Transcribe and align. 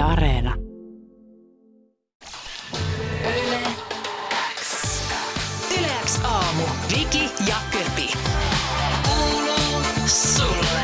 Yle 0.00 0.08
Areena. 0.08 0.54
Yleäks 5.78 6.20
aamu. 6.24 6.62
Viki 6.96 7.30
ja 7.48 7.54
Köpi. 7.70 8.12
Kuuluu 9.08 9.82
sulle. 10.06 10.80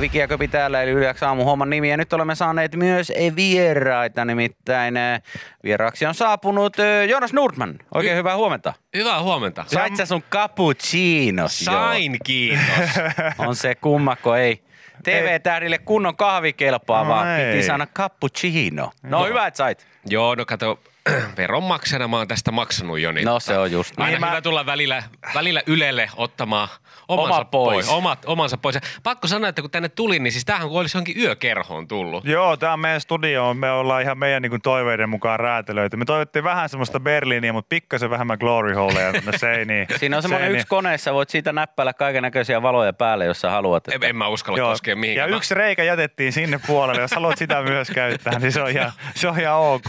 Viki 0.00 0.18
ja 0.18 0.28
Köpi 0.28 0.48
täällä, 0.48 0.82
eli 0.82 0.90
Yleäksi 0.90 1.24
aamu 1.24 1.44
homman 1.44 1.70
nimi. 1.70 1.90
Ja 1.90 1.96
nyt 1.96 2.12
olemme 2.12 2.34
saaneet 2.34 2.76
myös 2.76 3.12
vieraita, 3.36 4.24
nimittäin 4.24 4.96
eh, 4.96 5.22
vieraaksi 5.64 6.06
on 6.06 6.14
saapunut 6.14 6.78
eh, 6.78 7.08
Jonas 7.08 7.32
Nordman. 7.32 7.78
Oikein 7.94 8.16
hyvää 8.16 8.36
huomenta. 8.36 8.74
Hyvää 8.96 9.22
huomenta. 9.22 9.64
Sait 9.66 9.96
sä 9.96 10.06
sun 10.06 10.22
cappuccinos 10.30 11.60
jo? 11.60 11.72
Sain, 11.72 12.16
kiitos. 12.24 12.90
On 13.48 13.56
se 13.56 13.74
kummakko, 13.74 14.34
ei. 14.34 14.67
TV-tähdille 15.02 15.78
kunnon 15.78 16.16
kahvikelpaa, 16.16 17.02
No 17.04 17.08
vaan 17.08 17.28
ei. 17.28 17.52
piti 17.52 17.66
saada 17.66 17.86
cappuccino. 17.86 18.90
No, 19.02 19.24
hyvä, 19.26 19.46
että 19.46 19.58
sait. 19.58 19.86
Joo, 20.06 20.34
no 20.34 20.44
kato, 20.46 20.80
veronmaksajana 21.36 22.08
mä 22.08 22.16
oon 22.16 22.28
tästä 22.28 22.50
maksanut 22.52 22.98
jo. 22.98 23.12
Niin 23.12 23.24
No 23.26 23.40
se 23.40 23.58
on 23.58 23.72
just 23.72 23.94
Aina 24.00 24.18
näin. 24.18 24.30
hyvä 24.32 24.40
tulla 24.40 24.66
välillä, 24.66 25.02
välillä 25.34 25.62
Ylelle 25.66 26.10
ottamaan 26.16 26.68
omansa 27.08 27.34
Oma 27.34 27.44
pois. 27.44 27.88
Omat, 27.88 28.18
omansa 28.26 28.56
pois. 28.58 28.74
Ja 28.74 28.80
pakko 29.02 29.28
sanoa, 29.28 29.48
että 29.48 29.62
kun 29.62 29.70
tänne 29.70 29.88
tulin, 29.88 30.22
niin 30.22 30.32
siis 30.32 30.44
tämähän 30.44 30.68
olisi 30.68 30.96
johonkin 30.96 31.18
yökerhoon 31.22 31.88
tullut. 31.88 32.24
Joo, 32.24 32.56
tämä 32.56 32.72
on 32.72 32.80
meidän 32.80 33.00
studio. 33.00 33.54
Me 33.54 33.70
ollaan 33.70 34.02
ihan 34.02 34.18
meidän 34.18 34.42
niin 34.42 34.50
kuin, 34.50 34.62
toiveiden 34.62 35.08
mukaan 35.08 35.40
räätälöity. 35.40 35.96
Me 35.96 36.04
toivottiin 36.04 36.44
vähän 36.44 36.68
semmoista 36.68 37.00
Berliiniä, 37.00 37.52
mutta 37.52 37.68
pikkasen 37.68 38.10
vähemmän 38.10 38.36
glory 38.40 38.74
holeja 38.74 39.12
tuonne 39.12 39.38
seiniin. 39.38 39.86
Siinä 40.00 40.16
on 40.16 40.22
semmoinen 40.22 40.52
yksi 40.52 40.66
koneessa, 40.66 41.14
voit 41.14 41.30
siitä 41.30 41.52
näppäillä 41.52 41.92
kaiken 41.92 42.22
näköisiä 42.22 42.62
valoja 42.62 42.92
päälle, 42.92 43.24
jos 43.24 43.40
sä 43.40 43.50
haluat. 43.50 43.88
En, 43.88 44.04
en 44.04 44.16
mä 44.16 44.28
uskalla 44.28 44.58
Joo. 44.58 44.70
koskea 44.70 44.92
Ja 44.92 44.96
mihinkään. 44.96 45.30
yksi 45.30 45.54
reikä 45.54 45.84
jätettiin 45.84 46.32
sinne 46.32 46.60
puolelle. 46.66 47.00
Jos 47.02 47.12
haluat 47.12 47.38
sitä 47.38 47.62
myös 47.62 47.90
käyttää, 47.90 48.38
niin 48.38 48.52
se 48.52 48.62
on 48.62 48.70
ihan, 48.70 48.92
se 49.14 49.28
on 49.28 49.40
ihan 49.40 49.56
ok. 49.56 49.86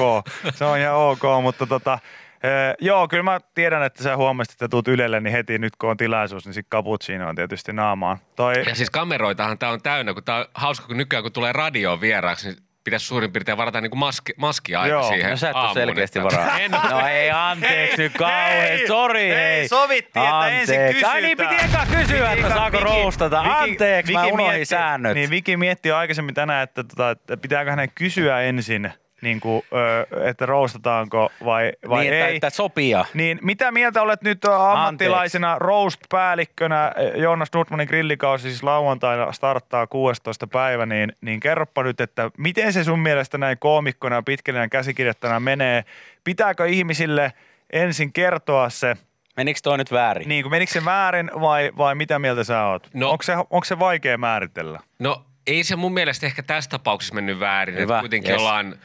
Se 0.53 0.65
on 0.65 0.77
ihan 0.79 0.95
ok, 0.95 1.08
mutta 1.41 1.65
tota, 1.67 1.99
eh, 2.43 2.75
joo, 2.81 3.07
kyllä 3.07 3.23
mä 3.23 3.39
tiedän, 3.55 3.83
että 3.83 4.03
sä 4.03 4.17
huomasit, 4.17 4.51
että 4.53 4.67
tuut 4.67 4.87
Ylelle, 4.87 5.19
niin 5.19 5.31
heti 5.31 5.57
nyt 5.59 5.75
kun 5.75 5.89
on 5.89 5.97
tilaisuus, 5.97 6.45
niin 6.45 6.53
sitten 6.53 6.77
cappuccino 6.77 7.29
on 7.29 7.35
tietysti 7.35 7.73
naamaan. 7.73 8.17
Toi, 8.35 8.53
Ja 8.67 8.75
siis 8.75 8.89
kameroitahan 8.89 9.57
tää 9.57 9.69
on 9.69 9.81
täynnä, 9.81 10.13
kun 10.13 10.23
tää 10.23 10.35
on 10.37 10.45
hauska, 10.53 10.87
kun 10.87 10.97
nykyään 10.97 11.23
kun 11.23 11.31
tulee 11.31 11.53
radioon 11.53 12.01
vieraaksi, 12.01 12.47
niin 12.49 12.57
pitäisi 12.83 13.05
suurin 13.05 13.31
piirtein 13.31 13.57
varata 13.57 13.81
niin 13.81 13.89
kuin 13.91 13.99
maski, 13.99 14.33
maskia 14.37 14.81
aika 14.81 14.93
Joo. 14.93 15.03
siihen 15.09 15.29
No 15.29 15.37
sä 15.37 15.49
et 15.49 15.55
ole 15.55 15.61
aamuun, 15.61 15.73
selkeästi 15.73 16.19
että- 16.19 16.37
varaa. 16.37 16.59
En 16.59 16.71
No 16.71 17.07
ei, 17.07 17.31
anteeksi 17.31 17.97
Hei, 17.97 18.05
nyt 18.07 18.13
kauhean. 18.17 18.79
Sori, 18.87 19.19
hei, 19.29 19.35
hei. 19.35 19.67
sovittiin, 19.67 20.25
että 20.25 20.47
ensin 20.47 20.75
Anteeksi. 20.79 21.05
Ai 21.05 21.21
niin, 21.21 21.37
kysytään. 21.37 21.59
piti 21.69 21.75
eka 21.75 21.85
kysyä, 21.99 22.31
että 22.31 22.47
Viki- 22.47 22.53
saako 22.53 22.77
Viki- 22.77 22.83
roustata. 22.83 23.43
Viki- 23.43 23.49
Anteeksi, 23.71 24.13
mä 24.13 24.21
Viki 24.21 24.31
unohdin 24.33 24.53
mietti- 24.55 24.65
säännöt. 24.65 25.13
Niin 25.15 25.29
Viki 25.29 25.57
mietti 25.57 25.89
jo 25.89 25.95
aikaisemmin 25.97 26.35
tänään, 26.35 26.63
että, 26.63 26.83
tota, 26.83 27.11
että 27.11 27.37
pitääkö 27.37 27.69
hänen 27.69 27.89
kysyä 27.95 28.41
ensin, 28.41 28.93
niin 29.21 29.39
kuin, 29.39 29.63
ö, 29.73 30.25
että 30.29 30.45
roustataanko 30.45 31.29
vai, 31.45 31.71
vai 31.89 32.03
niin, 32.03 32.13
ei. 32.13 32.21
Että, 32.21 32.35
että 32.35 32.49
sopia. 32.49 33.05
Niin 33.13 33.39
mitä 33.41 33.71
mieltä 33.71 34.01
olet 34.01 34.21
nyt 34.21 34.45
ammattilaisena 34.45 35.59
roast-päällikkönä? 35.59 36.91
Joonas 37.15 37.49
Nordmanin 37.53 37.87
grillikausi 37.87 38.49
siis 38.49 38.63
lauantaina 38.63 39.31
starttaa 39.31 39.87
16. 39.87 40.47
päivä, 40.47 40.85
niin, 40.85 41.13
niin 41.21 41.39
kerropa 41.39 41.83
nyt, 41.83 42.01
että 42.01 42.31
miten 42.37 42.73
se 42.73 42.83
sun 42.83 42.99
mielestä 42.99 43.37
näin 43.37 43.57
koomikkona 43.59 44.15
ja 44.15 44.23
pitkällinen 44.23 44.69
käsikirjoittajana 44.69 45.39
menee? 45.39 45.83
Pitääkö 46.23 46.67
ihmisille 46.67 47.33
ensin 47.73 48.13
kertoa 48.13 48.69
se, 48.69 48.95
Menikö 49.37 49.59
toi 49.63 49.77
nyt 49.77 49.91
väärin? 49.91 50.29
niin 50.29 50.43
kuin 50.43 50.51
menikö 50.51 50.71
se 50.71 50.85
väärin 50.85 51.31
vai, 51.41 51.71
vai 51.77 51.95
mitä 51.95 52.19
mieltä 52.19 52.43
sä 52.43 52.65
oot? 52.65 52.89
No- 52.93 53.09
onko, 53.11 53.23
se, 53.23 53.35
onko 53.35 53.63
se 53.63 53.79
vaikea 53.79 54.17
määritellä? 54.17 54.79
No 54.99 55.25
ei 55.47 55.63
se 55.63 55.75
mun 55.75 55.93
mielestä 55.93 56.25
ehkä 56.25 56.43
tässä 56.43 56.69
tapauksessa 56.69 57.15
mennyt 57.15 57.39
väärin. 57.39 57.75
Hyvä, 57.75 57.93
Että 57.95 58.01
kuitenkin 58.01 58.31
yes. 58.31 58.41
ollaan, 58.41 58.75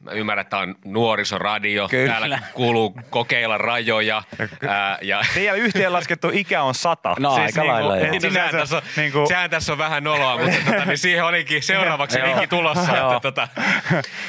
mä 0.00 0.10
ymmärrän, 0.10 0.42
että 0.42 0.58
on 0.58 0.74
nuorisoradio. 0.84 1.88
Kyllä. 1.88 2.12
Täällä 2.12 2.38
kuuluu 2.52 3.00
kokeilla 3.10 3.58
rajoja. 3.58 4.22
Ää, 4.68 4.98
ja 5.02 5.20
Teidän 5.34 5.58
yhteenlaskettu 5.58 6.30
ikä 6.32 6.62
on 6.62 6.74
sata. 6.74 7.16
No, 7.18 7.32
aika 7.32 7.66
lailla, 7.66 7.96
joo. 7.96 8.04
et 8.04 8.10
Niin, 8.10 8.22
no, 8.22 8.30
sehän, 8.30 8.50
tässä 8.50 8.76
on, 8.76 8.82
niin 8.96 9.12
kuin, 9.12 9.28
sehän 9.28 9.50
tässä 9.50 9.72
on 9.72 9.78
vähän 9.78 10.04
noloa, 10.04 10.38
mutta 10.38 10.56
tota, 10.66 10.84
niin 10.84 10.98
siihen 10.98 11.24
olikin 11.24 11.62
seuraavaksi 11.62 12.22
vinkin 12.22 12.48
tulossa, 12.48 12.92
että, 12.92 13.20
tota, 13.22 13.48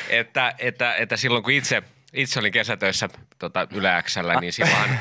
että, 0.10 0.54
että, 0.60 0.96
että 0.96 1.18
silloin 1.18 1.44
kun 1.44 1.54
itse, 1.54 1.84
itse 2.14 2.40
olin 2.40 2.52
kesätöissä 2.52 3.10
tota, 3.40 3.68
Yläksällä, 3.72 4.40
niin 4.42 4.54
silloinhan 4.54 5.00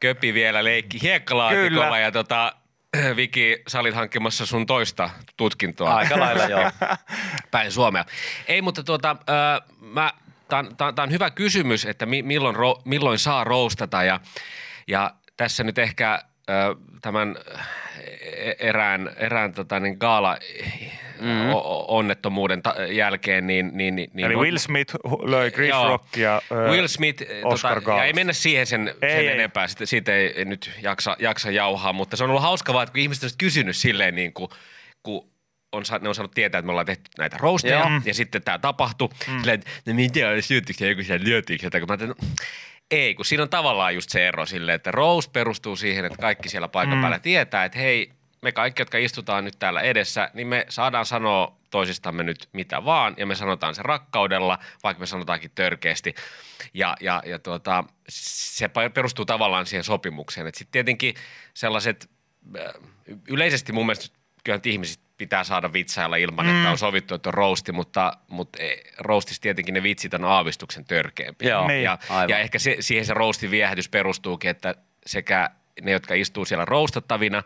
Köpi 0.00 0.34
vielä 0.34 0.64
leikki 0.64 1.02
hiekkalaatikolla 1.02 1.98
ja 1.98 2.12
tota, 2.12 2.52
Viki, 3.16 3.62
sä 3.68 3.80
olit 3.80 3.94
hankkimassa 3.94 4.46
sun 4.46 4.66
toista 4.66 5.10
tutkintoa 5.36 5.94
Aika 5.94 6.20
lailla 6.20 6.44
joo. 6.44 6.70
päin 7.50 7.72
Suomea. 7.72 8.04
Ei, 8.48 8.62
mutta 8.62 8.82
tuota, 8.82 9.10
äh, 9.30 9.68
mä, 9.80 10.12
tää 10.48 10.58
on, 10.58 10.76
tää, 10.76 10.88
on- 10.88 10.94
tää 10.94 11.02
on 11.02 11.10
hyvä 11.10 11.30
kysymys, 11.30 11.84
että 11.86 12.06
mi, 12.06 12.22
milloin, 12.22 12.56
ro, 12.56 12.82
milloin 12.84 13.18
saa 13.18 13.44
roustata 13.44 14.04
ja, 14.04 14.20
ja 14.88 15.14
tässä 15.36 15.64
nyt 15.64 15.78
ehkä 15.78 16.12
äh, 16.14 16.22
tämän 17.02 17.36
e- 18.30 18.54
erään, 18.58 19.10
erään 19.16 19.52
tota, 19.54 19.80
niin 19.80 19.96
gaala 20.00 20.38
mm. 21.20 21.50
onnettomuuden 21.88 22.62
ta- 22.62 22.74
jälkeen, 22.90 23.46
niin, 23.46 23.70
niin, 23.74 23.96
niin 23.96 24.10
Eli 24.18 24.34
no- 24.34 24.40
Will 24.40 24.58
Smith 24.58 24.94
löi 25.22 25.50
Chris 25.50 25.68
Joo. 25.68 25.88
Rock 25.88 26.16
ja 26.16 26.42
ö, 26.52 26.70
Will 26.70 26.86
Smith, 26.86 27.22
eh, 27.22 27.28
Oscar 27.46 27.80
tota, 27.80 27.96
ja 27.96 28.04
ei 28.04 28.12
mennä 28.12 28.32
siihen 28.32 28.66
sen, 28.66 28.88
Ei, 28.88 29.10
sen 29.10 29.20
ei. 29.20 29.28
enempää, 29.28 29.66
siitä, 29.68 29.86
siitä 29.86 30.14
ei, 30.14 30.26
ei 30.36 30.44
nyt 30.44 30.70
jaksa, 30.82 31.16
jaksa 31.18 31.50
jauhaa, 31.50 31.92
mutta 31.92 32.16
se 32.16 32.24
on 32.24 32.30
ollut 32.30 32.42
hauska 32.42 32.72
vaan, 32.74 32.82
että 32.82 32.92
kun 32.92 33.00
ihmiset 33.00 33.24
on 33.24 33.30
kysynyt 33.38 33.76
silleen 33.76 34.14
niin 34.14 34.32
kuin, 34.32 34.50
kun 35.02 35.28
on, 35.72 35.84
sa- 35.84 35.98
ne 35.98 36.08
on 36.08 36.14
saanut 36.14 36.34
tietää, 36.34 36.58
että 36.58 36.66
me 36.66 36.70
ollaan 36.72 36.86
tehty 36.86 37.10
näitä 37.18 37.36
roasteja, 37.40 37.78
Joo. 37.78 37.88
ja 38.04 38.14
sitten 38.14 38.42
tämä 38.42 38.58
tapahtui. 38.58 39.08
Mm. 39.28 39.38
Silleen, 39.38 39.54
että 39.60 39.70
no 39.86 39.94
mitä 39.94 40.28
oli 40.28 40.42
syöttikö 40.42 40.78
se 40.78 40.88
joku 40.88 41.02
siellä 41.02 41.24
lyötiinkö 41.24 41.66
sitä, 41.66 41.78
kun 41.80 41.88
mä 41.88 41.92
ajattelin, 41.92 42.14
no, 42.20 42.26
ei, 42.90 43.14
kun 43.14 43.24
siinä 43.24 43.42
on 43.42 43.48
tavallaan 43.48 43.94
just 43.94 44.10
se 44.10 44.28
ero 44.28 44.46
silleen, 44.46 44.76
että 44.76 44.90
roast 44.90 45.32
perustuu 45.32 45.76
siihen, 45.76 46.04
että 46.04 46.18
kaikki 46.18 46.48
siellä 46.48 46.68
paikan 46.68 46.94
Mm. 46.98 47.00
päällä 47.00 47.18
tietää, 47.18 47.64
että 47.64 47.78
hei, 47.78 48.10
me 48.46 48.52
kaikki, 48.52 48.82
jotka 48.82 48.98
istutaan 48.98 49.44
nyt 49.44 49.58
täällä 49.58 49.80
edessä, 49.80 50.30
niin 50.34 50.46
me 50.46 50.66
saadaan 50.68 51.06
sanoa 51.06 51.56
toisistamme 51.70 52.22
nyt 52.22 52.48
mitä 52.52 52.84
vaan, 52.84 53.14
ja 53.16 53.26
me 53.26 53.34
sanotaan 53.34 53.74
se 53.74 53.82
rakkaudella, 53.82 54.58
vaikka 54.82 55.00
me 55.00 55.06
sanotaankin 55.06 55.50
törkeästi. 55.54 56.14
Ja, 56.74 56.96
ja, 57.00 57.22
ja 57.26 57.38
tuota, 57.38 57.84
se 58.08 58.68
perustuu 58.94 59.24
tavallaan 59.24 59.66
siihen 59.66 59.84
sopimukseen. 59.84 60.46
Sitten 60.46 60.72
tietenkin 60.72 61.14
sellaiset, 61.54 62.10
äh, 62.58 62.74
yleisesti 63.28 63.72
mun 63.72 63.86
mielestä 63.86 64.16
kyllä 64.44 64.60
ihmiset 64.64 65.00
pitää 65.16 65.44
saada 65.44 65.72
vitsailla 65.72 66.16
ilman, 66.16 66.46
mm. 66.46 66.56
että 66.56 66.70
on 66.70 66.78
sovittu, 66.78 67.14
että 67.14 67.28
on 67.28 67.34
roasti, 67.34 67.72
mutta, 67.72 68.12
mutta 68.28 68.62
eh, 68.62 68.82
roastissa 68.98 69.42
tietenkin 69.42 69.74
ne 69.74 69.82
vitsit 69.82 70.14
on 70.14 70.24
aavistuksen 70.24 70.84
törkeämpiä. 70.84 71.50
Joo, 71.50 71.68
Niin. 71.68 71.82
ja, 71.82 71.98
aivan. 72.08 72.28
ja 72.28 72.38
ehkä 72.38 72.58
se, 72.58 72.76
siihen 72.80 73.06
se 73.06 73.14
roastin 73.14 73.50
viehätys 73.50 73.88
perustuukin, 73.88 74.50
että 74.50 74.74
sekä 75.06 75.50
ne, 75.82 75.90
jotka 75.90 76.14
istuu 76.14 76.44
siellä 76.44 76.64
roustattavina, 76.64 77.42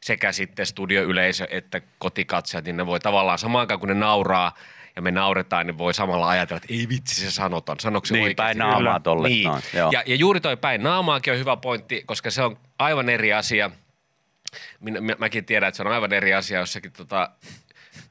sekä 0.00 0.32
sitten 0.32 0.66
studioyleisö 0.66 1.46
että 1.50 1.80
kotikatsojat, 1.98 2.64
niin 2.64 2.76
ne 2.76 2.86
voi 2.86 3.00
tavallaan 3.00 3.38
samaan 3.38 3.60
aikaan, 3.60 3.80
kun 3.80 3.88
ne 3.88 3.94
nauraa 3.94 4.54
ja 4.96 5.02
me 5.02 5.10
nauretaan, 5.10 5.66
niin 5.66 5.78
voi 5.78 5.94
samalla 5.94 6.28
ajatella, 6.28 6.60
että 6.64 6.74
ei 6.74 6.88
vitsi 6.88 7.14
se 7.20 7.30
sanotaan, 7.30 7.80
sanoiko 7.80 8.06
se 8.06 8.14
Niin, 8.14 8.22
oikeasti? 8.22 8.36
päin 8.36 8.58
naamaa 8.58 9.00
tolle 9.00 9.28
Niin. 9.28 9.48
noin, 9.48 9.62
joo. 9.74 9.90
Ja, 9.92 10.02
ja 10.06 10.14
juuri 10.14 10.40
toi 10.40 10.56
päin 10.56 10.82
naamaakin 10.82 11.32
on 11.32 11.38
hyvä 11.38 11.56
pointti, 11.56 12.02
koska 12.06 12.30
se 12.30 12.42
on 12.42 12.58
aivan 12.78 13.08
eri 13.08 13.32
asia. 13.32 13.70
Minä, 14.80 15.00
mä, 15.00 15.12
mäkin 15.18 15.44
tiedän, 15.44 15.68
että 15.68 15.76
se 15.76 15.82
on 15.82 15.92
aivan 15.92 16.12
eri 16.12 16.34
asia 16.34 16.58
jossakin 16.58 16.92
tota, 16.92 17.30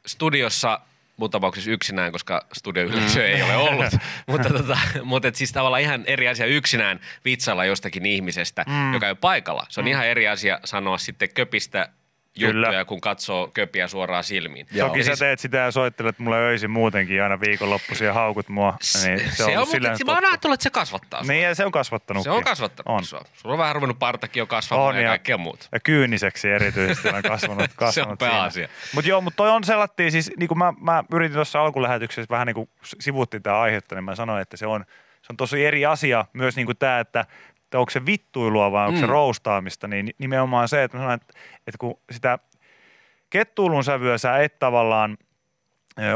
studiossa 0.06 0.80
mun 1.18 1.30
tapauksessa 1.30 1.72
yksinään, 1.72 2.12
koska 2.12 2.46
studioyleisö 2.54 3.28
ei 3.28 3.42
ole 3.42 3.56
ollut. 3.56 3.94
mutta 4.28 4.50
tota, 4.50 4.78
mutta 5.04 5.28
et 5.28 5.36
siis 5.36 5.52
tavallaan 5.52 5.82
ihan 5.82 6.04
eri 6.06 6.28
asia 6.28 6.46
yksinään 6.46 7.00
vitsailla 7.26 7.66
jostakin 7.66 8.06
ihmisestä, 8.06 8.66
mm. 8.68 8.94
joka 8.94 9.06
ei 9.06 9.12
ole 9.12 9.18
paikalla. 9.22 9.66
Se 9.70 9.80
on 9.80 9.86
mm. 9.86 9.92
ihan 9.92 10.08
eri 10.08 10.28
asia 10.28 10.60
sanoa 10.66 10.98
sitten 10.98 11.30
köpistä 11.34 11.90
Kyllä. 12.40 12.68
juttuja, 12.68 12.86
kun 12.86 13.02
katsoo 13.02 13.48
köpiä 13.54 13.88
suoraan 13.88 14.24
silmiin. 14.24 14.68
Joo. 14.72 14.88
Toki 14.88 15.00
Ja 15.00 15.04
sä 15.04 15.08
siis- 15.10 15.20
teet 15.20 15.40
sitä 15.40 15.58
ja 15.58 15.72
soittelet 15.72 16.20
mulle 16.20 16.38
öisin 16.38 16.72
muutenkin 16.72 17.24
aina 17.24 17.40
viikonloppuisin 17.40 18.08
ja 18.08 18.14
haukut 18.14 18.50
mua. 18.50 18.72
Niin 18.72 19.20
se, 19.20 19.36
se 19.36 19.44
on, 19.46 19.52
on, 19.58 19.68
mutta 19.68 20.06
mä 20.06 20.14
oon 20.14 20.26
ajatellut, 20.26 20.54
että 20.54 20.64
se 20.64 20.70
kasvattaa 20.70 21.24
sua. 21.24 21.34
Niin 21.34 21.44
ja 21.44 21.56
se 21.56 21.66
on 21.66 21.72
kasvattanut. 21.72 22.24
Se 22.24 22.32
on 22.32 22.44
kasvattanut 22.44 22.98
On. 23.00 23.06
sua. 23.06 23.22
Sulla 23.34 23.54
on 23.54 23.60
vähän 23.60 23.76
ruvennut 23.76 24.00
partakin 24.00 24.42
jo 24.42 24.46
kasvamaan 24.48 24.88
On, 24.90 24.96
ja 24.96 25.02
ja- 25.02 25.10
kaikkea 25.10 25.38
muuta. 25.38 25.66
Ja 25.72 25.80
kyyniseksi 25.80 26.50
erityisesti 26.50 27.10
on 27.10 27.22
kasvanut. 27.24 27.72
kasvanut 27.76 28.20
pääasia. 28.20 28.68
Mutta 28.94 29.10
joo, 29.10 29.22
mutta 29.22 29.38
toi 29.38 29.50
on 29.50 29.64
sellattiin, 29.64 30.12
siis 30.12 30.32
niin 30.38 30.48
kuin 30.48 30.58
mä, 30.58 30.74
mä 30.82 31.04
yritin 31.14 31.34
tuossa 31.36 31.62
alkulähetyksessä 31.62 32.28
vähän 32.30 32.48
niin 32.48 32.56
kuin 32.56 32.70
sivuttiin 33.00 33.44
tämä 33.44 33.60
aihetta, 33.60 33.96
niin 33.96 34.04
mä 34.04 34.16
sanoin, 34.16 34.42
että 34.42 34.58
se 34.58 34.68
on, 34.68 34.86
se 35.22 35.28
on 35.34 35.38
tosi 35.38 35.66
eri 35.66 35.86
asia 35.86 36.26
myös 36.34 36.56
niin 36.56 36.66
kuin 36.66 36.78
tämä, 36.78 37.00
että 37.00 37.26
että 37.68 37.80
onko 37.80 37.90
se 37.90 38.06
vittuilua 38.06 38.72
vai 38.72 38.88
onko 38.88 39.00
se 39.00 39.06
Mm. 39.06 39.12
roustaamista, 39.12 39.88
niin 39.88 40.14
nimenomaan 40.18 40.68
se, 40.70 40.84
että 40.84 40.98
mä 40.98 41.02
sanoin, 41.04 41.20
että, 41.22 41.34
että 41.68 41.78
kun 41.78 42.00
sitä 42.12 42.40
kettuilun 43.30 43.84
sävyä 43.84 44.18
sä 44.18 44.38
et 44.38 44.60
tavallaan 44.60 45.18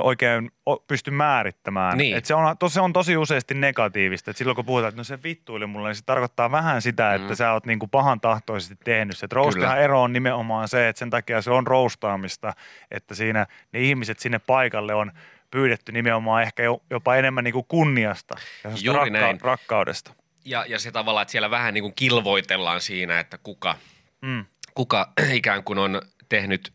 oikein 0.02 0.52
pysty 0.88 1.12
määrittämään. 1.12 1.98
Niin. 1.98 2.18
Et 2.18 2.26
se, 2.26 2.34
on, 2.36 2.56
se 2.68 2.82
on 2.82 2.94
tosi 2.94 3.18
useasti 3.18 3.54
negatiivista. 3.54 4.32
Et 4.32 4.38
silloin 4.38 4.56
kun 4.56 4.66
puhutaan, 4.66 4.90
että 4.90 5.00
no 5.00 5.04
se 5.04 5.24
vittuili 5.24 5.66
mulle, 5.66 5.90
niin 5.90 5.96
se 5.96 6.04
tarkoittaa 6.06 6.52
vähän 6.52 6.82
sitä, 6.82 7.14
että 7.14 7.28
Mm. 7.30 7.36
sä 7.36 7.52
oot 7.54 7.66
niinku 7.66 7.88
pahan 7.88 8.22
tahtoisesti 8.22 8.76
tehnyt 8.84 9.18
se. 9.18 9.28
Roustihan 9.32 9.80
ero 9.82 10.02
on 10.02 10.14
nimenomaan 10.14 10.68
se, 10.68 10.88
että 10.88 11.00
sen 11.00 11.10
takia 11.10 11.42
se 11.42 11.52
on 11.52 11.68
roustaamista, 11.68 12.54
että 12.92 13.16
siinä 13.16 13.48
ne 13.74 13.80
ihmiset 13.80 14.20
sinne 14.20 14.40
paikalle 14.40 14.94
on 14.94 15.12
pyydetty 15.52 15.92
nimenomaan 15.92 16.44
ehkä 16.44 16.64
jo, 16.64 16.82
jopa 16.90 17.16
enemmän 17.16 17.44
niin 17.44 17.54
kuin 17.54 17.66
kunniasta 17.68 18.36
ja 18.64 18.70
Juuri 18.82 19.10
näin. 19.10 19.42
rakkaudesta. 19.42 20.14
Ja, 20.46 20.66
ja 20.68 20.80
se 20.80 20.92
tavallaan, 20.92 21.22
että 21.22 21.32
siellä 21.32 21.50
vähän 21.52 21.74
niin 21.74 21.82
kuin 21.82 21.94
kilvoitellaan 21.96 22.82
siinä, 22.82 23.20
että 23.20 23.38
kuka, 23.38 23.76
Mm. 24.22 24.46
kuka 24.76 25.12
ikään 25.34 25.64
kuin 25.64 25.80
on 25.80 26.02
tehnyt 26.30 26.74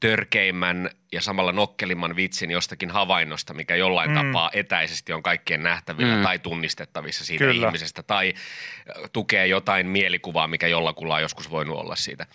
törkeimmän 0.00 0.90
ja 1.12 1.22
samalla 1.22 1.52
nokkelimman 1.52 2.16
vitsin 2.16 2.50
jostakin 2.50 2.90
havainnosta, 2.90 3.54
mikä 3.54 3.76
jollain 3.76 4.10
Mm. 4.10 4.16
tapaa 4.16 4.50
etäisesti 4.52 5.12
on 5.12 5.22
kaikkien 5.22 5.62
nähtävillä 5.62 6.16
Mm. 6.16 6.22
tai 6.22 6.38
tunnistettavissa 6.38 7.24
siitä 7.24 7.38
Kyllä. 7.44 7.54
Kyllä. 7.54 7.66
ihmisestä 7.66 8.02
tai 8.02 8.34
äh, 8.36 9.10
tukee 9.12 9.46
jotain 9.46 9.86
mielikuvaa, 9.86 10.46
mikä 10.48 10.66
jollakulla 10.66 11.14
on 11.14 11.22
joskus 11.22 11.50
voinut 11.50 11.78
olla 11.78 11.96
siitä. 11.96 12.26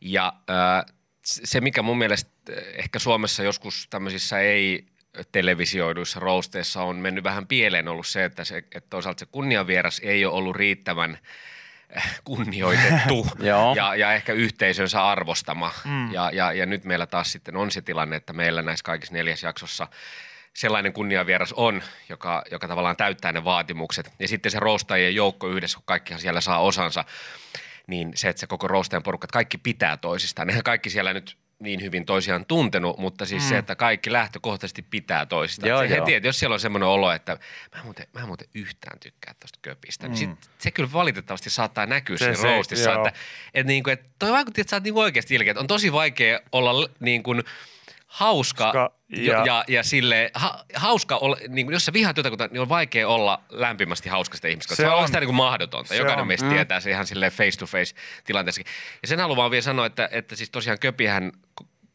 Ja 0.00 0.32
äh, 0.50 0.94
se, 1.24 1.60
mikä 1.60 1.82
mun 1.82 1.98
mielestä 1.98 2.30
äh, 2.50 2.56
ehkä 2.74 2.98
Suomessa 2.98 3.42
joskus 3.42 3.86
tämmöisissä 3.90 4.40
ei 4.40 4.86
televisioiduissa 5.32 6.20
roosteissa 6.20 6.82
on 6.82 6.96
mennyt 6.96 7.24
vähän 7.24 7.46
pieleen 7.46 7.88
ollut 7.88 8.06
se, 8.06 8.24
että, 8.24 8.44
se, 8.44 8.56
että 8.56 8.90
toisaalta 8.90 9.18
se 9.18 9.26
kunniavieras 9.26 10.00
ei 10.04 10.24
ole 10.24 10.34
ollut 10.34 10.56
riittävän 10.56 11.18
äh, 11.96 12.20
kunnioitettu 12.24 13.26
ja, 13.76 13.94
ja 13.96 14.12
ehkä 14.12 14.32
yhteisönsä 14.32 15.06
arvostama. 15.06 15.72
Mm. 15.84 16.12
Ja, 16.12 16.30
ja, 16.32 16.52
ja 16.52 16.66
nyt 16.66 16.84
meillä 16.84 17.06
taas 17.06 17.32
sitten 17.32 17.56
on 17.56 17.70
se 17.70 17.82
tilanne, 17.82 18.16
että 18.16 18.32
meillä 18.32 18.62
näissä 18.62 18.84
kaikissa 18.84 19.14
neljäs 19.14 19.42
jaksossa 19.42 19.88
sellainen 20.54 20.92
kunniavieras 20.92 21.52
on, 21.52 21.82
joka, 22.08 22.42
joka 22.50 22.68
tavallaan 22.68 22.96
täyttää 22.96 23.32
ne 23.32 23.44
vaatimukset. 23.44 24.12
Ja 24.18 24.28
sitten 24.28 24.52
se 24.52 24.60
roostajien 24.60 25.14
joukko 25.14 25.48
yhdessä, 25.48 25.76
kun 25.76 25.86
kaikkihan 25.86 26.20
siellä 26.20 26.40
saa 26.40 26.58
osansa, 26.58 27.04
niin 27.86 28.12
se, 28.14 28.28
että 28.28 28.40
se 28.40 28.46
koko 28.46 28.68
roostajan 28.68 29.02
porukka, 29.02 29.26
kaikki 29.32 29.58
pitää 29.58 29.96
toisistaan. 29.96 30.50
Eihän 30.50 30.64
kaikki 30.64 30.90
siellä 30.90 31.12
nyt 31.12 31.36
niin 31.64 31.82
hyvin 31.82 32.06
toisiaan 32.06 32.46
tuntenut, 32.46 32.98
mutta 32.98 33.26
siis 33.26 33.42
mm. 33.42 33.48
se, 33.48 33.58
että 33.58 33.76
kaikki 33.76 34.12
lähtökohtaisesti 34.12 34.82
pitää 34.82 35.26
toisistaan. 35.26 35.68
Joo, 35.68 35.78
se 35.78 35.86
joo. 35.86 36.00
heti, 36.00 36.14
että 36.14 36.28
jos 36.28 36.38
siellä 36.38 36.54
on 36.54 36.60
semmoinen 36.60 36.88
olo, 36.88 37.12
että 37.12 37.32
mä 37.74 37.78
en 37.78 37.84
muuten, 37.84 38.06
mä 38.12 38.20
en 38.20 38.26
muuten 38.26 38.48
yhtään 38.54 38.98
tykkää 38.98 39.34
tuosta 39.40 39.58
köpistä, 39.62 40.08
mm. 40.08 40.14
niin 40.14 40.18
sit, 40.18 40.50
se 40.58 40.70
kyllä 40.70 40.92
valitettavasti 40.92 41.50
saattaa 41.50 41.86
näkyä 41.86 42.16
Se- 42.16 42.34
siinä 42.34 42.50
roostissa, 42.50 42.90
joo. 42.90 43.06
että, 43.06 43.18
että, 43.54 43.68
niin 43.72 43.82
kuin, 43.82 43.92
että 43.92 44.06
toi 44.18 44.32
vaikutti, 44.32 44.60
että 44.60 44.70
sä 44.70 44.76
oot 44.76 44.84
niin 44.84 44.94
oikeasti 44.94 45.34
ilkeä. 45.34 45.50
Että 45.50 45.60
On 45.60 45.66
tosi 45.66 45.92
vaikea 45.92 46.40
olla 46.52 46.88
niin 47.00 47.22
kuin 47.22 47.42
hauska 48.14 48.64
Hauska 48.64 48.90
ja, 49.08 49.44
ja- 49.46 49.64
ja, 49.68 49.82
sille, 49.82 50.30
ha, 50.34 50.64
hauska 50.74 51.16
olla, 51.16 51.36
niin 51.48 51.66
kuin, 51.66 51.72
jos 51.72 51.84
sä 51.84 51.92
vihaat 51.92 52.16
jotakuta, 52.16 52.48
niin 52.50 52.60
on 52.60 52.68
vaikea 52.68 53.08
olla 53.08 53.40
lämpimästi 53.50 54.08
hauskasta 54.08 54.48
ihmistä, 54.48 54.74
Se 54.74 54.76
se, 54.76 54.86
on 54.86 54.92
on. 54.92 54.98
oikeastaan 54.98 55.20
niin 55.22 55.28
kuin 55.28 55.36
mahdotonta. 55.36 55.88
Se 55.88 55.96
Jokainen 55.96 56.20
on. 56.20 56.26
meistä 56.28 56.46
Mm. 56.46 56.52
tietää 56.52 56.80
se 56.80 56.90
ihan 56.90 57.06
sille 57.06 57.30
face 57.30 57.58
to 57.58 57.66
face 57.66 57.94
tilanteessakin. 58.24 58.72
Ja 59.02 59.08
sen 59.08 59.20
haluan 59.20 59.36
vaan 59.36 59.50
vielä 59.50 59.62
sanoa, 59.62 59.86
että, 59.86 60.08
että 60.12 60.36
siis 60.36 60.50
tosiaan 60.50 60.78
Köpihän, 60.78 61.32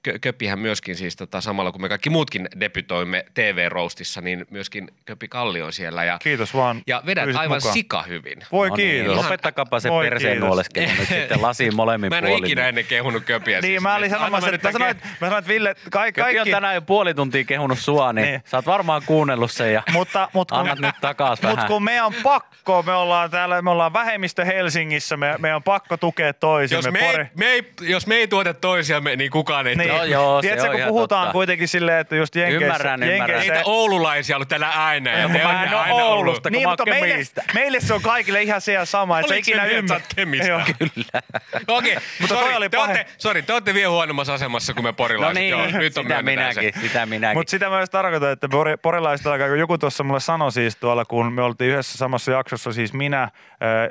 Kö- 0.07 0.19
Köpihän 0.21 0.59
myöskin 0.59 0.95
siis 0.95 1.15
tota, 1.15 1.41
samalla 1.41 1.71
kun 1.71 1.81
me 1.81 1.89
kaikki 1.89 2.09
muutkin 2.09 2.47
debytoimme 2.59 3.25
TV-roastissa, 3.33 4.21
niin 4.21 4.45
myöskin 4.49 4.91
Köpi 5.05 5.27
Kalli 5.27 5.61
on 5.61 5.73
siellä 5.73 6.03
ja, 6.03 6.17
Kiitos 6.21 6.53
vaan. 6.53 6.81
ja 6.87 7.01
vedät 7.05 7.35
aivan 7.35 7.57
mukaan. 7.57 7.73
sika 7.73 8.01
hyvin. 8.03 8.39
Voi 8.51 8.69
No 8.69 8.75
niin, 8.75 8.95
kiitos. 9.05 9.15
Lopettakapa 9.23 9.79
se 9.79 9.89
Voi 9.89 10.09
perseen 10.09 10.39
nuoleskelu 10.39 10.87
nyt 10.99 11.07
sitten 11.19 11.41
lasiin 11.41 11.75
molemmin 11.75 12.09
Mä 12.09 12.17
en 12.17 12.23
ole 12.23 12.29
puolin. 12.31 12.45
ikinä 12.45 12.67
ennen 12.67 12.85
kehunut 12.85 13.23
Köpiä. 13.25 13.61
Niin, 13.61 13.71
siis. 13.71 13.81
mä 13.81 13.95
olin 13.95 14.09
sanomassa, 14.09 14.49
että 14.51 14.67
mä 14.67 14.71
sanoin, 14.71 14.95
mä 15.21 15.27
sanoin, 15.27 15.39
että 15.39 15.47
Ville, 15.53 15.75
kaikki, 15.91 16.21
Köpi 16.21 16.39
on 16.39 16.47
tänään 16.47 16.75
jo 16.75 16.81
puoli 16.81 17.13
tuntia 17.13 17.43
kehunut 17.43 17.79
sua, 17.79 18.13
niin, 18.13 18.25
Niin. 18.27 18.41
sä 18.45 18.57
oot 18.57 18.65
varmaan 18.65 19.01
kuunnellut 19.05 19.51
sen 19.51 19.73
ja 19.73 19.83
mutta, 19.91 20.29
mutta 20.33 20.55
kun, 20.55 20.61
annat 20.61 20.79
nyt 20.79 20.95
takas 21.01 21.41
Mutta 21.41 21.55
vähän. 21.55 21.67
kun 21.67 21.83
me 21.83 22.01
on 22.01 22.13
pakko, 22.23 22.83
me 22.83 22.93
ollaan 22.93 23.31
täällä, 23.31 23.61
me 23.61 23.69
ollaan 23.69 23.93
vähemmistö 23.93 24.45
Helsingissä, 24.45 25.17
me, 25.17 25.35
me 25.39 25.55
on 25.55 25.63
pakko 25.63 25.97
tukea 25.97 26.33
toisimme. 26.33 26.77
jos 26.77 26.91
me, 26.93 27.09
ei, 27.09 27.25
me 27.37 27.45
ei, 27.45 27.63
jos 27.81 28.07
me 28.07 28.15
ei 28.15 28.27
tuota 28.27 28.53
toisiamme, 28.53 29.15
niin 29.15 29.31
kukaan 29.31 29.67
ei 29.67 29.75
niin, 29.75 29.88
tuota. 29.89 30.05
Joo, 30.05 30.21
joo, 30.23 30.41
se 30.41 30.47
Tiedätkö, 30.47 30.63
on 30.65 30.71
kun 30.71 30.79
ihan 30.79 30.89
puhutaan 30.89 31.21
totta. 31.21 31.33
kuitenkin 31.33 31.67
silleen, 31.67 31.99
että 31.99 32.15
just 32.15 32.35
Jenkeissä, 32.35 32.65
Ymmärrän, 32.65 33.03
ymmärrän. 33.03 33.17
Jenkeissä 33.29 33.53
Niitä 33.53 33.61
oululaisia 33.69 34.35
ollut 34.35 34.49
täällä 34.49 34.69
aina. 34.85 35.11
Ja 35.11 35.29
te 35.29 35.43
mä 35.43 35.63
en 35.63 35.73
aina 35.77 35.93
Oulusta, 35.95 36.49
kun 36.49 36.51
niin, 36.51 36.63
mä 36.63 36.69
mutta 36.69 36.85
meille, 36.85 37.15
meille 37.53 37.79
se 37.79 37.93
on 37.93 38.01
kaikille 38.01 38.41
ihan 38.41 38.61
se 38.61 38.73
ja 38.73 38.85
sama, 38.85 39.19
että 39.19 39.33
Oliko 39.33 39.45
se 39.45 39.51
ikinä 39.51 39.65
niin, 39.65 39.91
oot 39.91 40.01
Kemistä? 40.15 40.47
Joo. 40.47 40.61
Kyllä. 40.79 41.21
Okei, 41.77 41.97
Mutta 42.21 42.35
toi 42.35 42.43
sorry, 42.43 42.55
oli 42.57 42.69
te 42.69 42.77
pahe- 42.77 42.91
olette, 42.91 43.05
sorry, 43.17 43.41
te 43.41 43.53
olette 43.53 43.73
vielä 43.73 43.89
huonommassa 43.89 44.33
asemassa 44.33 44.73
kuin 44.73 44.83
me 44.83 44.89
No 44.89 44.93
porilaiset. 44.93 45.35
niin, 45.35 45.49
Joo, 45.49 45.65
nyt 45.67 45.97
on 45.97 46.03
sitä 46.03 46.15
se. 46.15 46.21
minäkin, 46.21 46.73
sitä 46.81 47.05
minäkin. 47.05 47.37
Mutta 47.37 47.51
sitä 47.51 47.69
mä 47.69 47.75
myös 47.77 47.89
tarkoitan, 47.89 48.31
että 48.31 48.47
pori- 48.47 48.77
porilaiset 48.81 49.27
alkaa, 49.27 49.47
kun 49.47 49.59
joku 49.59 49.77
tuossa 49.77 50.03
mulle 50.03 50.19
sanoi 50.19 50.51
siis 50.51 50.75
tuolla, 50.75 51.05
kun 51.05 51.33
me 51.33 51.41
oltiin 51.41 51.71
yhdessä 51.71 51.97
samassa 51.97 52.31
jaksossa, 52.31 52.71
siis 52.73 52.93
minä, 52.93 53.29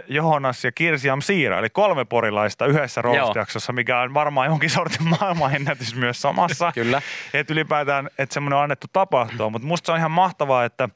Johonas 0.08 0.64
ja 0.64 0.72
Kirsi 0.72 1.10
Amsiira, 1.10 1.58
eli 1.58 1.70
kolme 1.70 2.04
porilaista 2.04 2.66
yhdessä 2.66 3.02
roast-jaksossa, 3.02 3.72
mikä 3.72 4.00
on 4.00 4.14
varmaan 4.14 4.46
jonkin 4.46 4.70
sortin 4.70 5.08
maailmanennätys 5.08 5.88
myös 5.94 6.23
samassa. 6.23 6.73
Kyllä. 6.75 7.02
Että 7.35 7.52
ylipäätään, 7.52 8.08
että 8.19 8.35
semmoinen 8.35 8.56
on 8.56 8.62
annettu 8.62 8.87
tapahtua, 8.93 9.50
mutta 9.50 9.69
musta 9.69 9.87
se 9.87 9.93
on 9.93 9.99
ihan 9.99 10.11
mahtavaa, 10.11 10.64
että 10.64 10.88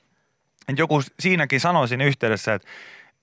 että 0.68 0.82
joku 0.82 1.02
siinäkin 1.20 1.60
sanoi 1.60 1.88
siinä 1.88 2.04
yhteydessä, 2.04 2.54
että 2.54 2.68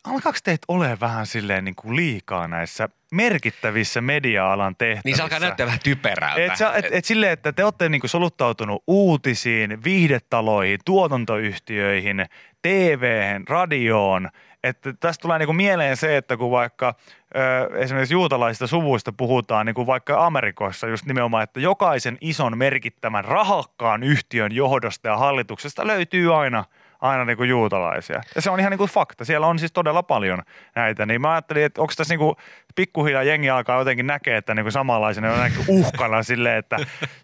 alkaako 0.04 0.38
teitä 0.44 0.66
ole 0.68 0.98
vähän 1.01 1.25
silleen 1.25 1.66
niin 1.66 1.75
kuin 1.75 1.95
liikaa 1.95 2.48
näissä 2.48 2.89
merkittävissä 3.12 4.01
media-alan 4.01 4.75
tehtävissä? 4.75 5.01
Niin 5.06 5.16
se 5.16 5.21
alkaa 5.24 5.39
näyttää 5.39 5.66
vähän 5.66 5.80
typerältä. 5.83 6.45
Et, 6.45 6.57
sä- 6.57 6.74
et, 6.75 6.86
et 6.92 7.06
silleen, 7.06 7.31
että 7.31 7.54
te 7.54 7.63
olette 7.63 7.89
niinku 7.89 8.07
soluttautunut 8.07 8.83
uutisiin, 8.88 9.83
viihdetaloihin, 9.83 10.80
tuotantoyhtiöihin, 10.86 12.25
TV:hen, 12.62 13.48
radioon. 13.48 14.30
Että 14.63 14.94
tästä 15.00 15.21
tulee 15.21 15.39
niinku 15.39 15.53
mieleen 15.53 15.97
se, 15.97 16.17
että 16.17 16.38
kun 16.38 16.51
vaikka 16.51 16.94
ö, 17.35 17.77
esimerkiksi 17.77 18.13
juutalaisista 18.13 18.67
suvuista 18.67 19.11
puhutaan, 19.11 19.65
niin 19.65 19.73
kuin 19.73 19.88
vaikka 19.88 20.25
Amerikoissa 20.25 20.88
just 20.88 21.06
nimenomaan, 21.06 21.44
että 21.44 21.59
jokaisen 21.59 22.17
ison 22.21 22.57
merkittävän 22.57 23.25
rahakkaan 23.25 24.03
yhtiön 24.03 24.51
johdosta 24.51 25.07
ja 25.07 25.17
hallituksesta 25.17 25.88
löytyy 25.88 26.41
aina 26.41 26.63
aina 27.01 27.25
niin 27.25 27.38
kuin 27.38 27.50
juutalaisia. 27.50 28.21
Ja 28.35 28.41
se 28.41 28.50
on 28.50 28.59
ihan 28.59 28.71
niin 28.71 28.77
kuin 28.77 28.89
fakta. 28.89 29.25
Siellä 29.25 29.47
on 29.47 29.59
siis 29.59 29.71
todella 29.71 30.03
paljon 30.03 30.41
näitä. 30.75 31.05
Niin 31.05 31.21
mä 31.21 31.31
ajattelin, 31.31 31.63
että 31.63 31.81
onko 31.81 31.94
tässä 31.97 32.12
niin 32.12 32.19
kuin 32.19 32.35
pikkuhiljaa 32.75 33.23
jengi 33.23 33.50
alkaa 33.50 33.79
jotenkin 33.79 34.07
näkee, 34.07 34.38
että 34.38 34.55
niin 34.55 34.63
kuin 34.63 34.71
samanlaisena 34.71 35.33
on 35.33 35.51
uhkana 35.67 36.23
silleen, 36.23 36.57
että 36.57 36.77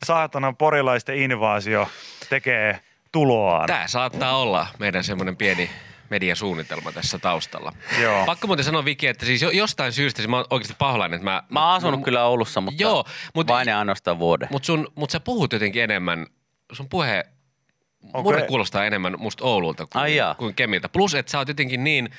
saatana 0.06 0.54
porilaisten 0.54 1.18
invaasio 1.18 1.90
tekee 2.30 2.80
tuloaan. 3.12 3.68
Tämä 3.68 3.88
saattaa 3.88 4.38
olla 4.38 4.68
meidän 4.80 5.04
semmoinen 5.04 5.36
pieni 5.36 5.70
mediasuunnitelma 6.10 6.92
tässä 6.92 7.20
taustalla. 7.20 7.74
Joo. 8.02 8.26
Pakko 8.26 8.48
muuten 8.48 8.66
sanoa 8.66 8.86
Viki, 8.86 9.08
että 9.08 9.26
siis 9.26 9.42
jo- 9.42 9.50
jostain 9.50 9.92
syystä 9.92 10.18
siis 10.18 10.30
mä 10.30 10.36
oon 10.38 10.46
oikeasti 10.50 10.76
pahoillani, 10.80 11.16
että 11.16 11.26
mä... 11.26 11.44
Mä 11.50 11.68
oon 11.68 11.76
asunut 11.78 12.04
kyllä 12.04 12.26
Oulussa, 12.26 12.62
mutta 12.62 12.84
Joo, 12.84 13.06
mutta 13.34 13.54
vain 13.54 13.68
ja 13.68 13.80
ainoastaan 13.80 14.20
vuoden. 14.20 14.48
mut 14.52 14.64
sun, 14.64 14.88
mut 14.96 15.10
sä 15.10 15.20
puhut 15.20 15.54
jotenkin 15.54 15.84
enemmän, 15.84 16.28
sun 16.72 16.90
puhe, 16.90 17.26
murre 18.14 18.42
kuulostaa 18.42 18.86
enemmän 18.86 19.16
musta 19.18 19.46
Oululta 19.46 19.86
kuin, 19.86 20.04
kuin 20.38 20.56
Kemiltä. 20.56 20.90
Plus, 20.90 21.16
että 21.16 21.32
sä 21.32 21.38
oot 21.38 21.48
jotenkin 21.48 21.84
niin, 21.84 22.10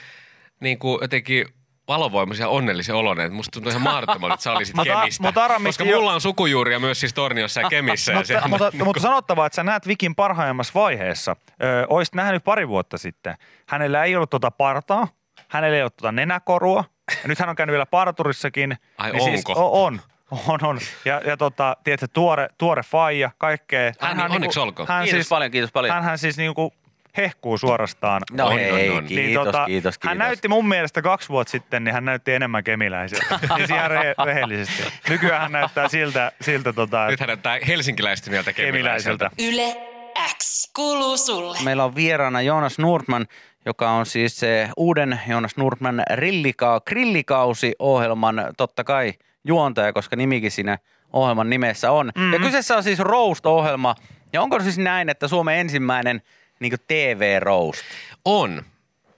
niin 0.61 0.78
kuin 0.78 0.99
jotenkin 1.02 1.47
valovoimaisia 1.88 2.45
ja 2.45 2.49
onnellisen 2.50 2.95
oloinen. 2.95 3.33
Musta 3.33 3.50
tuntuu 3.52 3.71
ihan 3.71 3.83
mahdottomalta, 3.83 4.35
että 4.35 4.45
sä 4.45 4.52
olisit 4.52 4.76
Mutta- 4.76 4.95
Kemistä. 5.00 5.23
mutta 5.23 5.45
Ara, 5.45 5.59
miksi 5.59 5.78
koska 5.78 5.97
mulla 5.97 6.12
on 6.14 6.21
sukujuuria 6.21 6.81
myös 6.81 7.00
siis 7.00 7.14
Torniossa 7.14 7.61
ja 7.61 7.69
Kemissä. 7.69 8.12
ja 8.12 8.16
mutta, 8.19 8.26
sehän- 8.28 8.50
mutta, 8.50 8.71
mutta 8.85 9.02
sanottavaa, 9.02 9.47
että 9.47 9.57
sä 9.57 9.64
näet 9.64 9.87
Vikin 9.87 10.14
parhaimmassa 10.14 10.73
vaiheessa. 10.75 11.37
Ö, 11.62 11.87
oisit 11.88 12.14
nähnyt 12.14 12.45
pari 12.45 12.69
vuotta 12.69 12.99
sitten. 12.99 13.35
Hänellä 13.69 14.05
ei 14.05 14.16
ollut 14.16 14.31
tuota 14.31 14.50
partaa, 14.50 15.09
hänellä 15.49 15.76
ei 15.76 15.83
ollut 15.83 15.97
tuota 15.97 16.12
nenäkorua. 16.12 16.85
Ja 17.23 17.28
nyt 17.28 17.38
hän 17.38 17.49
on 17.49 17.57
käynyt 17.57 17.73
vielä 17.73 17.87
parturissakin. 17.87 18.76
Ai 18.99 19.12
niin 19.12 19.23
Siis, 19.23 19.45
onko? 19.47 19.61
o- 19.66 19.85
on. 19.85 20.00
On, 20.49 20.59
on. 20.64 20.78
Ja, 21.05 21.21
ja 21.26 21.37
tota, 21.37 21.76
tiedätkö, 21.85 22.07
tuore, 22.12 22.49
tuore 22.59 22.83
faija, 22.83 23.31
kaikkea. 23.38 23.93
Ai 24.00 24.14
niin, 24.14 24.31
onneksi 24.33 24.61
olkoon. 24.61 24.88
Hän 24.88 25.02
Kiitos 25.05 25.16
siis, 25.16 25.28
paljon, 25.28 25.50
kiitos 25.50 25.73
paljon. 25.73 25.95
Hänhän 25.95 26.19
siis 26.19 26.37
niinku 26.37 26.75
hehkuu 27.17 27.59
suorastaan. 27.59 28.23
No 28.33 28.47
On, 28.47 28.53
on, 28.53 28.59
hei, 28.59 28.91
on. 28.91 29.05
kiitos, 29.05 29.45
kiitos, 29.67 29.67
kiitos. 29.67 29.99
Hän 30.05 30.19
näytti 30.19 30.49
mun 30.49 30.69
mielestä 30.69 31.03
kaksi 31.03 31.29
vuotta 31.29 31.51
sitten, 31.51 31.85
niin 31.85 31.95
hän 31.95 32.05
näytti 32.05 32.33
enemmän 32.33 32.65
kemiläiseltä. 32.65 33.39
siis 33.57 33.71
ihan 33.71 33.91
re- 33.91 34.25
rehellisesti. 34.25 34.83
Nykyään 35.09 35.43
hän 35.43 35.53
näyttää 35.53 35.89
siltä, 35.89 36.33
siltä 36.41 36.73
tota, 36.73 37.07
Nyt 37.07 37.21
hän 37.21 37.27
näyttää 37.27 37.59
helsinkiläistyneeltä 37.67 38.53
kemiläiseltä. 38.53 39.31
kemiläiseltä. 39.37 39.75
Yle 39.83 39.97
X 40.39 40.73
kuuluu 40.77 41.17
sulle. 41.17 41.59
Meillä 41.65 41.85
on 41.85 41.95
vieraana 41.95 42.41
Joonas 42.43 42.79
Nordman, 42.79 43.27
joka 43.67 43.91
on 43.91 44.07
siis 44.07 44.41
se 44.41 44.69
uuden 44.77 45.21
Joonas 45.29 45.57
Nordman 45.57 46.03
rillika- 46.15 46.81
grillikausi-ohjelman 46.89 48.45
totta 48.57 48.85
kai 48.85 49.13
juontaja, 49.45 49.93
koska 49.93 50.17
nimikin 50.17 50.51
siinä 50.51 50.79
ohjelman 51.13 51.51
nimessä 51.51 51.91
on. 51.93 52.07
Mm-hmm. 52.15 52.33
Ja 52.33 52.39
kyseessä 52.39 52.77
on 52.77 52.83
siis 52.83 52.99
Roast-ohjelma. 52.99 53.95
Ja 54.33 54.43
onko 54.43 54.61
siis 54.61 54.79
näin, 54.79 55.09
että 55.09 55.29
Suomen 55.29 55.59
ensimmäinen 55.59 56.23
niin 56.61 56.73
TV-roast? 56.87 57.83
On. 58.25 58.63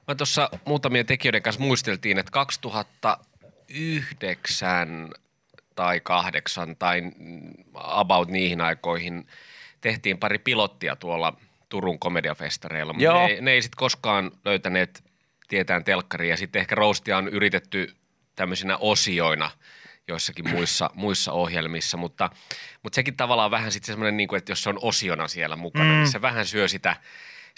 Mä 0.08 0.14
tuossa 0.14 0.50
muutamien 0.64 1.06
tekijöiden 1.06 1.42
kanssa 1.42 1.62
muisteltiin, 1.62 2.18
että 2.18 2.32
2009 2.32 5.10
tai 5.74 6.00
kahdeksan 6.00 6.76
tai 6.76 7.02
about 7.74 8.28
niihin 8.28 8.60
aikoihin 8.60 9.26
tehtiin 9.80 10.18
pari 10.18 10.38
pilottia 10.38 10.96
tuolla 10.96 11.32
Turun 11.68 11.98
komediafestareilla, 11.98 12.92
mutta 12.92 13.12
ne, 13.12 13.26
ei- 13.26 13.40
ne 13.40 13.50
ei 13.50 13.62
sitten 13.62 13.78
koskaan 13.78 14.30
löytäneet 14.44 15.04
tietään 15.48 15.84
telkkaria 15.84 16.30
ja 16.30 16.36
sitten 16.36 16.60
ehkä 16.60 16.74
roastia 16.74 17.18
on 17.18 17.28
yritetty 17.28 17.94
tämmöisinä 18.36 18.76
osioina 18.76 19.50
joissakin 20.08 20.50
muissa, 20.50 20.90
muissa 21.04 21.32
ohjelmissa, 21.32 21.96
mutta, 21.96 22.30
mutta 22.82 22.96
sekin 22.96 23.16
tavallaan 23.16 23.50
vähän 23.50 23.72
sitten 23.72 23.92
semmoinen, 23.92 24.16
niin 24.16 24.28
kuin, 24.28 24.38
että 24.38 24.52
jos 24.52 24.62
se 24.62 24.68
on 24.68 24.78
osiona 24.82 25.28
siellä 25.28 25.56
mukana, 25.56 25.84
mm. 25.84 25.90
niin 25.90 26.08
se 26.08 26.22
vähän 26.22 26.46
syö 26.46 26.68
sitä, 26.68 26.96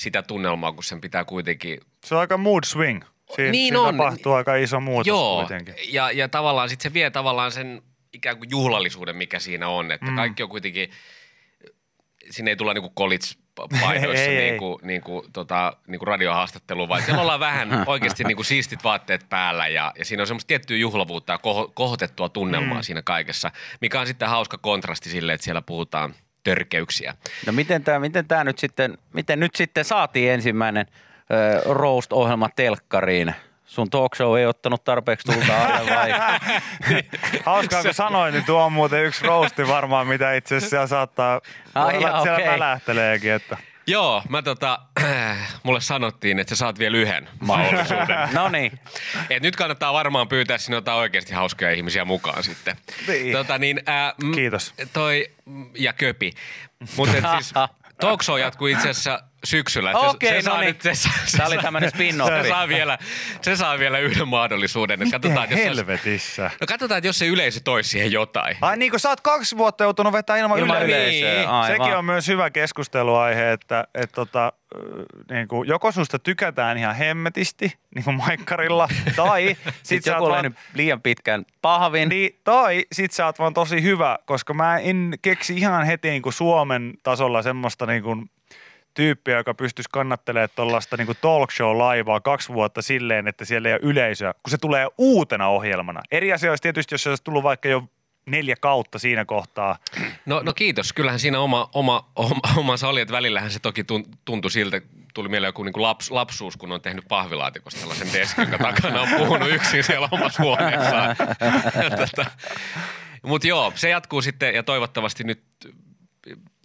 sitä 0.00 0.22
tunnelmaa, 0.22 0.72
kun 0.72 0.84
sen 0.84 1.00
pitää 1.00 1.24
kuitenkin 1.24 1.80
Se 2.04 2.14
on 2.14 2.20
aika 2.20 2.36
mood 2.36 2.64
swing. 2.64 3.02
Siin, 3.36 3.52
Niin 3.52 3.64
siinä 3.64 3.80
on. 3.80 3.96
tapahtuu 3.96 4.32
aika 4.32 4.56
iso 4.56 4.80
muutos 4.80 5.06
Joo, 5.06 5.38
kuitenkin. 5.38 5.74
ja, 5.88 6.10
ja 6.10 6.28
tavallaan 6.28 6.68
sitten 6.68 6.90
se 6.90 6.94
vie 6.94 7.10
tavallaan 7.10 7.52
sen 7.52 7.82
ikään 8.12 8.38
kuin 8.38 8.50
juhlallisuuden, 8.50 9.16
mikä 9.16 9.38
siinä 9.38 9.68
on, 9.68 9.90
että 9.92 10.06
mm. 10.06 10.16
kaikki 10.16 10.42
on 10.42 10.48
kuitenkin, 10.48 10.90
sinne 12.30 12.50
ei 12.50 12.56
tulla 12.56 12.74
niinku 12.74 12.92
college 12.98 13.26
painoissa 13.80 14.24
Ei, 14.30 14.36
ei, 14.36 14.42
ei. 14.42 14.50
niinku, 14.50 14.80
niinku, 14.82 15.26
tota, 15.32 15.76
niinku 15.86 16.04
radiohaastatteluun, 16.04 16.88
vaan 16.88 17.02
siellä 17.02 17.22
ollaan 17.22 17.40
vähän 17.40 17.84
oikeasti 17.86 18.24
niinku 18.24 18.42
siistit 18.44 18.84
vaatteet 18.84 19.26
päällä 19.28 19.68
ja, 19.68 19.92
ja 19.98 20.04
siinä 20.04 20.22
on 20.22 20.26
semmoista 20.26 20.48
tiettyä 20.48 20.76
juhlavuutta 20.76 21.32
ja 21.32 21.38
koho, 21.38 21.72
kohotettua 21.74 22.28
tunnelmaa 22.28 22.78
mm. 22.78 22.82
siinä 22.82 23.02
kaikessa, 23.02 23.50
mikä 23.80 24.00
on 24.00 24.06
sitten 24.06 24.28
hauska 24.28 24.58
kontrasti 24.58 25.10
sille, 25.10 25.32
että 25.32 25.44
siellä 25.44 25.62
puhutaan 25.62 26.14
törkeyksiä. 26.44 27.14
No 27.46 27.52
miten 27.52 27.84
tämä 27.84 27.98
miten 27.98 28.28
tää 28.28 28.44
nyt 28.44 28.58
sitten, 28.58 28.98
miten 29.12 29.40
nyt 29.40 29.54
sitten 29.54 29.84
saatiin 29.84 30.32
ensimmäinen 30.32 30.86
ö, 31.30 31.60
roast-ohjelma 31.64 32.48
telkkariin? 32.56 33.34
Sun 33.66 33.90
talk 33.90 34.14
show 34.16 34.38
ei 34.38 34.46
ottanut 34.46 34.84
tarpeeksi 34.84 35.32
tulta 35.32 35.62
alle 35.64 35.90
vai? 35.94 36.10
Hauskaa, 37.46 37.82
kun 37.82 37.94
sanoin, 37.94 38.34
niin 38.34 38.44
tuo 38.44 38.64
on 38.64 38.72
muuten 38.72 39.04
yksi 39.04 39.26
roasti 39.26 39.68
varmaan, 39.68 40.06
mitä 40.06 40.32
itse 40.34 40.56
asiassa 40.56 40.70
siellä 40.70 40.86
saattaa, 40.86 41.40
Ai 41.74 41.96
olla, 41.96 42.08
että 42.08 42.22
siellä 42.22 42.36
okei. 42.36 42.48
välähteleekin, 42.48 43.32
että 43.32 43.56
Joo, 43.86 44.22
mä 44.28 44.42
tota, 44.42 44.78
mulle 45.62 45.80
sanottiin, 45.80 46.38
että 46.38 46.54
sä 46.54 46.58
saat 46.58 46.78
vielä 46.78 46.96
yhden 46.96 47.28
mahdollisuuden. 47.40 48.18
No 48.32 48.48
niin. 48.48 48.78
Et 49.30 49.42
nyt 49.42 49.56
kannattaa 49.56 49.92
varmaan 49.92 50.28
pyytää 50.28 50.58
sinne 50.58 50.76
jotain 50.76 50.98
oikeasti 50.98 51.32
hauskoja 51.34 51.70
ihmisiä 51.72 52.04
mukaan 52.04 52.42
sitten. 52.44 52.76
Niin. 53.08 53.32
Tota 53.32 53.58
niin, 53.58 53.82
ää, 53.86 54.14
m- 54.22 54.32
Kiitos. 54.32 54.74
Toi, 54.92 55.30
ja 55.78 55.92
köpi. 55.92 56.32
Mutta 56.96 57.30
siis 57.32 57.52
talk 58.00 58.22
show 58.22 58.40
jatkuu 58.40 58.66
itse 58.66 58.90
asiassa 58.90 59.22
syksyllä. 59.44 59.92
Se- 59.92 59.98
Okei, 59.98 60.28
se 60.30 60.36
no 60.36 60.42
saa 60.42 60.60
niin. 60.60 60.66
nyt- 60.68 60.82
se 60.82 60.94
saa- 60.94 61.12
se 61.26 61.36
Tää 61.36 61.46
oli 61.46 61.54
saa- 61.56 61.62
tämmönen 61.62 61.90
spin-offi. 61.90 62.42
Se 62.42 62.48
saa 62.48 62.68
vielä, 62.68 62.98
se 63.42 63.56
saa 63.56 63.78
vielä 63.78 63.98
yhden 63.98 64.28
mahdollisuuden. 64.28 65.02
Et 65.02 65.10
katsotaan, 65.10 65.40
miten 65.48 65.58
että 65.58 65.68
jos, 65.70 65.76
helvetissä. 65.78 66.50
no 66.60 66.66
katsotaan, 66.66 66.98
että 66.98 67.08
jos 67.08 67.18
se 67.18 67.26
yleisö 67.26 67.60
toisi 67.64 67.90
siihen 67.90 68.12
jotain. 68.12 68.56
Ai 68.60 68.76
niin 68.76 68.90
kuin 68.90 69.00
sä 69.00 69.08
oot 69.08 69.20
kaksi 69.20 69.56
vuotta 69.56 69.84
joutunut 69.84 70.12
vetää 70.12 70.36
ilman, 70.36 70.58
Ilman 70.58 70.82
yleisöä. 70.86 71.34
Niin. 71.34 71.48
aivan. 71.48 71.76
Sekin 71.86 71.96
on 71.98 72.04
myös 72.04 72.28
hyvä 72.28 72.50
keskusteluaihe, 72.50 73.52
että, 73.52 73.84
että 73.94 74.14
tota, 74.14 74.52
niin 75.30 75.48
kuin, 75.48 75.68
joko 75.68 75.92
susta 75.92 76.18
tykätään 76.18 76.78
ihan 76.78 76.94
hemmetisti, 76.94 77.74
niin 77.94 78.04
kuin 78.04 78.16
maikkarilla, 78.16 78.88
tai 79.16 79.46
sit, 79.64 79.74
Sitten 79.82 80.02
sä 80.02 80.10
joku 80.10 80.24
oot 80.24 80.32
on 80.36 80.42
vaan, 80.42 80.56
liian 80.74 81.02
pitkän 81.02 81.44
pahvin. 81.62 82.08
niin, 82.08 82.40
tai 82.44 82.84
sit 82.92 83.12
sä 83.12 83.26
oot 83.26 83.38
vaan 83.38 83.54
tosi 83.54 83.82
hyvä, 83.82 84.18
koska 84.26 84.54
mä 84.54 84.78
en 84.78 85.14
keksi 85.22 85.56
ihan 85.56 85.84
heti 85.86 86.10
niin 86.10 86.22
kuin 86.22 86.32
Suomen 86.32 86.94
tasolla 87.02 87.42
semmoista 87.42 87.86
niin 87.86 88.02
kuin 88.02 88.30
tyyppiä, 88.94 89.36
joka 89.36 89.54
pystyisi 89.54 89.90
kannattelemaan 89.92 90.48
tuollaista 90.56 90.96
niin 90.96 91.16
talk 91.20 91.50
show 91.50 91.78
laivaa 91.78 92.20
kaksi 92.20 92.48
vuotta 92.52 92.82
silleen, 92.82 93.28
että 93.28 93.44
siellä 93.44 93.68
ei 93.68 93.74
ole 93.74 93.80
yleisöä, 93.82 94.32
kun 94.42 94.50
se 94.50 94.58
tulee 94.58 94.86
uutena 94.98 95.48
ohjelmana. 95.48 96.00
Eri 96.10 96.32
asia 96.32 96.50
olisi 96.50 96.62
tietysti, 96.62 96.94
jos 96.94 97.02
se 97.02 97.08
olisi 97.08 97.24
tullut 97.24 97.42
vaikka 97.42 97.68
jo 97.68 97.84
neljä 98.26 98.56
kautta 98.60 98.98
siinä 98.98 99.24
kohtaa. 99.24 99.78
No, 100.26 100.40
no 100.44 100.52
kiitos. 100.52 100.92
Kyllähän 100.92 101.20
siinä 101.20 101.40
oma, 101.40 101.70
oma, 101.72 102.10
oma, 102.16 102.40
omansa 102.56 102.88
oli, 102.88 103.00
että 103.00 103.12
välillähän 103.12 103.50
se 103.50 103.58
toki 103.58 103.82
tun- 103.82 104.16
tuntui 104.24 104.50
siltä, 104.50 104.80
tuli 105.14 105.28
mieleen 105.28 105.48
joku 105.48 105.62
niin 105.62 105.72
kuin 105.72 105.82
laps, 105.82 106.10
lapsuus, 106.10 106.56
kun 106.56 106.72
on 106.72 106.80
tehnyt 106.80 107.04
pahvilaatikosta 107.08 107.80
tällaisen 107.80 108.12
deskin, 108.12 108.42
jonka 108.42 108.58
takana 108.58 109.00
on 109.00 109.08
puhunut 109.08 109.50
yksin 109.50 109.84
siellä 109.84 110.08
omassa 110.12 110.42
huoneessaan. 110.42 111.16
tota, 112.00 112.30
Mutta 113.22 113.46
joo, 113.46 113.72
se 113.74 113.88
jatkuu 113.88 114.22
sitten 114.22 114.54
ja 114.54 114.62
toivottavasti 114.62 115.24
nyt 115.24 115.42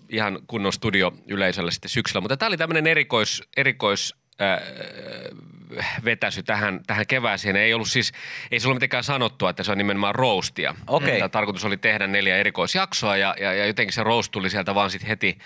ihan 0.10 0.40
kunnon 0.48 0.74
studio 0.74 1.14
yleisölle 1.28 1.72
sitten 1.72 1.90
syksyllä. 1.90 2.22
Mutta 2.22 2.38
tämä 2.38 2.48
oli 2.48 2.58
tämmöinen 2.58 2.88
erikois, 2.88 3.44
erikois 3.58 4.16
äh, 4.42 4.60
vetäsy 6.06 6.44
tähän, 6.44 6.82
tähän 6.88 7.08
kevääseen. 7.08 7.56
Ei 7.56 7.74
ollut 7.74 7.90
siis, 7.90 8.12
ei 8.52 8.60
se 8.60 8.68
ollut 8.68 8.76
mitenkään 8.76 9.04
sanottua, 9.04 9.50
että 9.50 9.64
se 9.64 9.72
on 9.72 9.78
nimenomaan 9.78 10.16
roastia. 10.16 10.76
Okei. 10.88 11.18
Tämä 11.18 11.30
tarkoitus 11.30 11.66
oli 11.66 11.78
tehdä 11.78 12.08
neljä 12.08 12.38
erikoisjaksoa 12.38 13.18
ja, 13.18 13.36
ja, 13.40 13.54
ja 13.54 13.66
jotenkin 13.66 13.94
se 13.94 14.04
roast 14.04 14.32
tuli 14.32 14.50
sieltä 14.50 14.76
vaan 14.76 14.92
sitten 14.92 15.08
heti, 15.08 15.38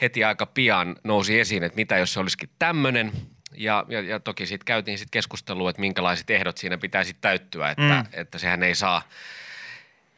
heti 0.00 0.24
aika 0.24 0.46
pian 0.46 0.96
nousi 1.04 1.40
esiin, 1.40 1.62
että 1.62 1.76
mitä 1.76 1.96
jos 1.96 2.12
se 2.12 2.20
olisikin 2.20 2.50
tämmöinen. 2.58 3.12
Ja, 3.56 3.84
ja, 3.88 4.00
ja 4.00 4.20
toki 4.20 4.46
sitten 4.46 4.64
käytiin 4.64 4.98
sitten 4.98 5.10
keskustelua, 5.10 5.70
että 5.70 5.80
minkälaiset 5.80 6.30
ehdot 6.30 6.58
siinä 6.58 6.78
pitää 6.78 7.04
sitten 7.04 7.22
täyttyä, 7.22 7.70
että, 7.70 7.82
mm. 7.82 8.04
että 8.12 8.38
sehän 8.38 8.62
ei 8.62 8.74
saa 8.74 9.02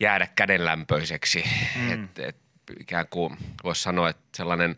jäädä 0.01 0.29
kädenlämpöiseksi. 0.35 1.45
Mm. 1.77 1.93
Et, 1.93 2.19
et, 2.19 2.37
ikään 2.81 3.07
kuin 3.11 3.37
voisi 3.65 3.83
sanoa, 3.83 4.09
että 4.09 4.23
sellainen 4.35 4.77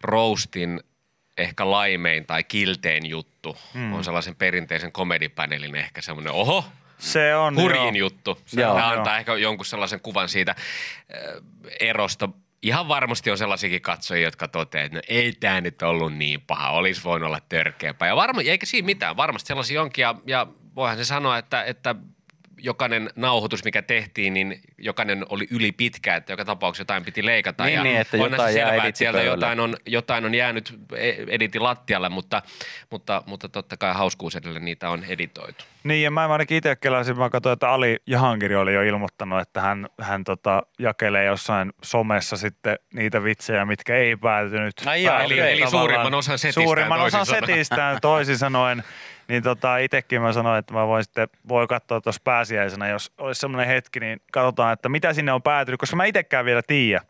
roastin 0.00 0.80
ehkä 1.38 1.70
laimein 1.70 2.26
tai 2.26 2.44
kiltein 2.44 3.06
juttu 3.06 3.56
mm. 3.74 3.92
on 3.92 4.04
sellaisen 4.04 4.36
perinteisen 4.36 4.92
komedipanelin 4.92 5.74
ehkä 5.74 6.02
semmoinen, 6.02 6.32
oho, 6.32 6.64
Se 6.98 7.36
on 7.36 7.56
hurjin 7.56 7.96
joo. 7.96 8.08
juttu. 8.08 8.38
Se 8.46 8.60
Joo. 8.60 8.70
on, 8.70 8.76
Tämä 8.76 8.90
joo. 8.92 8.98
antaa 8.98 9.18
ehkä 9.18 9.34
jonkun 9.34 9.66
sellaisen 9.66 10.00
kuvan 10.00 10.28
siitä 10.28 10.54
äh, 10.58 11.42
erosta. 11.80 12.28
Ihan 12.62 12.88
varmasti 12.88 13.30
on 13.30 13.38
sellaisiakin 13.38 13.82
katsojia, 13.82 14.26
jotka 14.26 14.48
toteavat, 14.48 14.86
että 14.86 14.98
no 14.98 15.02
ei 15.08 15.32
tämä 15.32 15.60
nyt 15.60 15.82
ollut 15.82 16.14
niin 16.14 16.40
paha, 16.40 16.70
olisi 16.70 17.04
voinut 17.04 17.26
olla 17.26 17.40
törkeämpää. 17.48 18.08
Ja 18.08 18.16
varma, 18.16 18.40
eikä 18.40 18.66
siinä 18.66 18.86
mitään, 18.86 19.16
varmasti 19.16 19.48
sellaisia 19.48 19.82
onkin 19.82 20.02
ja, 20.02 20.14
ja 20.26 20.46
voihan 20.76 20.96
se 20.96 21.04
sanoa, 21.04 21.38
että, 21.38 21.62
että 21.62 21.94
jokainen 22.58 23.10
nauhoitus, 23.16 23.64
mikä 23.64 23.82
tehtiin, 23.82 24.34
niin 24.34 24.60
jokainen 24.78 25.24
oli 25.28 25.46
yli 25.50 25.72
pitkä, 25.72 26.16
että 26.16 26.32
joka 26.32 26.44
tapauksessa 26.44 26.80
jotain 26.80 27.04
piti 27.04 27.26
leikata. 27.26 27.64
Niin, 27.64 27.74
ja 27.74 27.82
niin, 27.82 27.96
että 27.96 28.16
onhan 28.16 28.30
jotain 28.30 28.52
selvää, 28.54 28.86
että 28.86 28.98
sieltä 28.98 29.22
jotain 29.22 29.60
on, 29.60 29.76
jotain 29.86 30.24
on 30.24 30.34
jäänyt 30.34 30.78
e- 30.96 31.24
editin 31.28 31.62
lattialle, 31.62 32.08
mutta, 32.08 32.42
mutta, 32.90 33.22
mutta 33.26 33.48
totta 33.48 33.76
kai 33.76 33.94
hauskuus 33.94 34.36
edelle 34.36 34.60
niitä 34.60 34.90
on 34.90 35.04
editoitu. 35.04 35.64
Niin, 35.84 36.02
ja 36.02 36.10
mä 36.10 36.28
ainakin 36.28 36.56
itse 36.56 36.76
kelasin, 36.76 37.18
mä 37.18 37.30
katsoin, 37.30 37.52
että 37.52 37.70
Ali 37.70 37.96
Jahangiri 38.06 38.56
oli 38.56 38.74
jo 38.74 38.82
ilmoittanut, 38.82 39.40
että 39.40 39.60
hän, 39.60 39.86
hän 40.00 40.24
tota, 40.24 40.62
jakelee 40.78 41.24
jossain 41.24 41.72
somessa 41.82 42.36
sitten 42.36 42.78
niitä 42.94 43.24
vitsejä, 43.24 43.64
mitkä 43.64 43.96
ei 43.96 44.16
päätynyt. 44.16 44.74
Ai 44.86 45.02
jaa, 45.02 45.22
eli- 45.22 45.38
eli 45.38 45.70
suurimman 45.70 46.14
osan 46.14 46.38
setistään 46.38 46.66
Suurimman 46.66 47.00
osan 47.00 47.26
setistään 47.26 47.98
toisin 48.02 48.38
sanoen. 48.38 48.84
Niin 49.28 49.42
tota, 49.42 49.78
itsekin 49.78 50.22
mä 50.22 50.32
sanoin, 50.32 50.58
että 50.58 50.74
mä 50.74 50.86
voin 50.86 51.04
sitten, 51.04 51.28
voi 51.48 51.66
katsoa 51.66 52.00
tuossa 52.00 52.20
pääsiäisenä, 52.24 52.88
jos 52.88 53.12
olisi 53.18 53.40
semmoinen 53.40 53.68
hetki, 53.68 54.00
niin 54.00 54.22
katsotaan, 54.32 54.72
että 54.72 54.88
mitä 54.88 55.12
sinne 55.12 55.32
on 55.32 55.42
päätynyt, 55.42 55.80
koska 55.80 55.96
mä 55.96 56.04
itsekään 56.04 56.44
vielä 56.44 56.62
tiedä. 56.66 57.00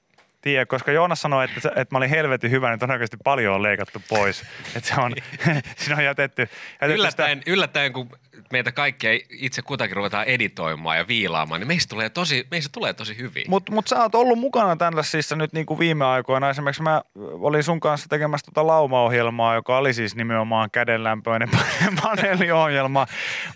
Tiedä, 0.41 0.67
koska 0.67 0.93
Joonas 0.93 1.23
sanoi, 1.23 1.45
että, 1.45 1.61
se, 1.61 1.69
että 1.69 1.95
mä 1.95 1.99
olin 1.99 2.11
helvetin 2.11 2.51
hyvä, 2.51 2.71
niin 2.71 2.79
todennäköisesti 2.79 3.17
paljon 3.25 3.55
on 3.55 3.63
leikattu 3.63 4.03
pois. 4.09 4.45
Että 4.77 4.89
se 4.89 5.01
on, 5.01 5.13
siinä 5.77 5.97
on 5.97 6.05
jätetty, 6.05 6.43
jätetty 6.43 7.01
Yllättäen, 7.01 7.43
yllättäen, 7.47 7.93
kun 7.93 8.11
meitä 8.53 8.73
kaikkia 8.73 9.11
itse 9.31 9.63
kutakin 9.63 9.97
ruvetaan 9.97 10.25
editoimaan 10.25 10.99
ja 10.99 11.09
viilaamaan, 11.09 11.61
niin 11.61 11.69
meistä 11.69 11.91
tulee 11.91 12.11
tosi, 12.11 12.47
meistä 12.51 12.71
tulee 12.73 12.95
tosi 12.95 13.19
hyvin. 13.19 13.45
Mutta 13.49 13.73
mut 13.73 13.87
sä 13.87 14.03
oot 14.03 14.15
ollut 14.15 14.39
mukana 14.39 14.77
tällaisissa 14.77 15.37
nyt 15.37 15.53
niinku 15.53 15.79
viime 15.79 16.05
aikoina. 16.05 16.51
Esimerkiksi 16.51 16.83
mä 16.83 17.03
olin 17.15 17.63
sun 17.63 17.81
kanssa 17.81 18.09
tekemässä 18.09 18.45
tota 18.45 18.67
laumaohjelmaa, 18.67 19.55
joka 19.55 19.79
oli 19.79 19.93
siis 19.93 20.17
nimenomaan 20.17 20.71
kädenlämpöinen 20.71 21.49
paneeliohjelma. 22.03 23.07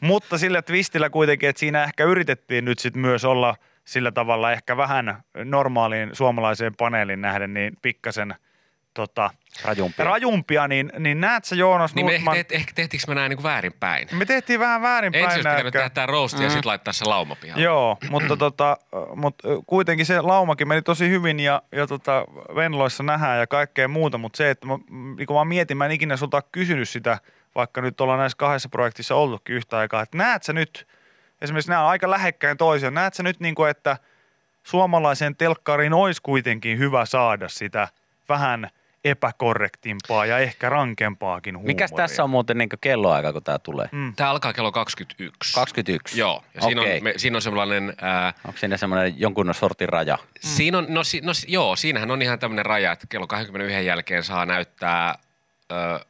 Mutta 0.00 0.38
sillä 0.38 0.62
twistillä 0.62 1.10
kuitenkin, 1.10 1.48
että 1.48 1.60
siinä 1.60 1.84
ehkä 1.84 2.04
yritettiin 2.04 2.64
nyt 2.64 2.78
sit 2.78 2.96
myös 2.96 3.24
olla 3.24 3.56
sillä 3.84 4.12
tavalla 4.12 4.52
ehkä 4.52 4.76
vähän 4.76 5.22
normaaliin 5.44 6.10
suomalaiseen 6.12 6.74
paneelin 6.78 7.20
nähden, 7.20 7.54
niin 7.54 7.72
pikkasen 7.82 8.34
tota, 8.94 9.30
Rajumpia. 9.64 10.04
rajumpia, 10.04 10.68
niin, 10.68 10.92
niin 10.99 11.20
näet 11.20 11.44
sä 11.44 11.56
Joonas 11.56 11.94
niin 11.94 12.06
me 12.06 12.12
Nurtman, 12.12 12.37
ehkä, 12.37 12.54
ehkä 12.54 12.72
tehtiinkö 12.75 13.06
me 13.08 13.14
näin 13.14 13.30
niin 13.30 13.42
väärinpäin? 13.42 14.08
me 14.12 14.25
tehtiin 14.25 14.61
vähän 14.61 14.82
väärinpäin. 14.82 15.25
Ensin 15.25 15.37
olisi 15.37 15.49
pitänyt 15.49 15.72
tehdä 15.72 15.90
tämä 15.90 16.06
roasti 16.06 16.42
ja 16.42 16.50
sitten 16.50 16.68
laittaa 16.68 16.92
se 16.92 17.04
lauma 17.04 17.37
pihalle. 17.37 17.64
Joo, 17.64 17.99
mutta, 18.11 18.37
tota, 18.37 18.76
mutta 19.16 19.49
kuitenkin 19.66 20.06
se 20.06 20.20
laumakin 20.20 20.68
meni 20.68 20.82
tosi 20.82 21.08
hyvin 21.08 21.40
ja, 21.40 21.62
ja 21.72 21.87
tota, 21.87 22.25
Venloissa 22.54 23.02
nähdään 23.02 23.38
ja 23.38 23.46
kaikkea 23.46 23.88
muuta, 23.88 24.18
mutta 24.18 24.37
se, 24.37 24.50
että 24.50 24.66
mä, 24.66 24.78
niin 25.16 25.26
kun 25.26 25.37
mä 25.37 25.44
mietin, 25.44 25.76
mä 25.76 25.87
en 25.87 25.92
ikinä 25.92 26.16
sulta 26.16 26.42
kysynyt 26.42 26.88
sitä, 26.88 27.18
vaikka 27.54 27.80
nyt 27.80 28.00
ollaan 28.00 28.18
näissä 28.18 28.38
kahdessa 28.38 28.68
projektissa 28.68 29.14
oltukin 29.14 29.56
yhtä 29.56 29.78
aikaa, 29.78 30.02
että 30.02 30.18
näet 30.18 30.42
sä 30.42 30.52
nyt, 30.52 30.87
esimerkiksi 31.42 31.70
nämä 31.70 31.82
on 31.82 31.90
aika 31.90 32.11
lähekkäin 32.11 32.56
toisiaan, 32.56 32.94
näet 32.94 33.14
sä 33.14 33.22
nyt 33.22 33.40
niin 33.40 33.54
kuin, 33.54 33.70
että 33.70 33.96
suomalaiseen 34.62 35.37
telkkariin 35.37 35.94
olisi 35.94 36.22
kuitenkin 36.22 36.78
hyvä 36.78 37.04
saada 37.04 37.49
sitä 37.49 37.88
vähän 38.28 38.70
epäkorrektimpaa 39.04 40.26
ja 40.26 40.38
ehkä 40.38 40.68
rankempaakin 40.68 41.56
huumoria. 41.56 41.75
Mikäs 41.75 41.92
tässä 41.92 42.25
on 42.25 42.30
muuten 42.30 42.59
niin 42.59 42.68
kelloaika, 42.80 43.32
kun 43.32 43.42
tämä 43.44 43.59
tulee? 43.59 43.88
Mm. 43.92 44.14
Tämä 44.16 44.30
alkaa 44.30 44.52
kello 44.52 44.73
21. 44.73 45.54
21? 45.54 46.21
Joo, 46.21 46.44
ja 46.54 46.61
siinä, 46.62 46.80
Okei. 46.80 46.97
on, 46.99 47.04
me, 47.04 47.12
siinä 47.16 47.37
on 47.38 47.42
sellainen, 47.42 47.92
ää, 48.00 48.35
Onko 48.47 48.59
siinä 48.59 48.76
semmoinen 48.76 49.14
jonkun 49.21 49.54
sortin 49.54 49.88
raja? 49.88 50.18
siinä 50.40 50.78
on, 50.78 50.87
no, 50.88 51.04
si, 51.04 51.21
no 51.21 51.32
joo, 51.49 51.76
siinähän 51.76 52.11
on 52.11 52.23
ihan 52.23 52.38
tämmöinen 52.38 52.66
raja, 52.66 52.92
että 52.92 53.06
kello 53.11 53.26
21 53.26 53.87
jälkeen 53.87 54.23
saa 54.25 54.47
näyttää 54.47 55.14
ö, 55.73 56.00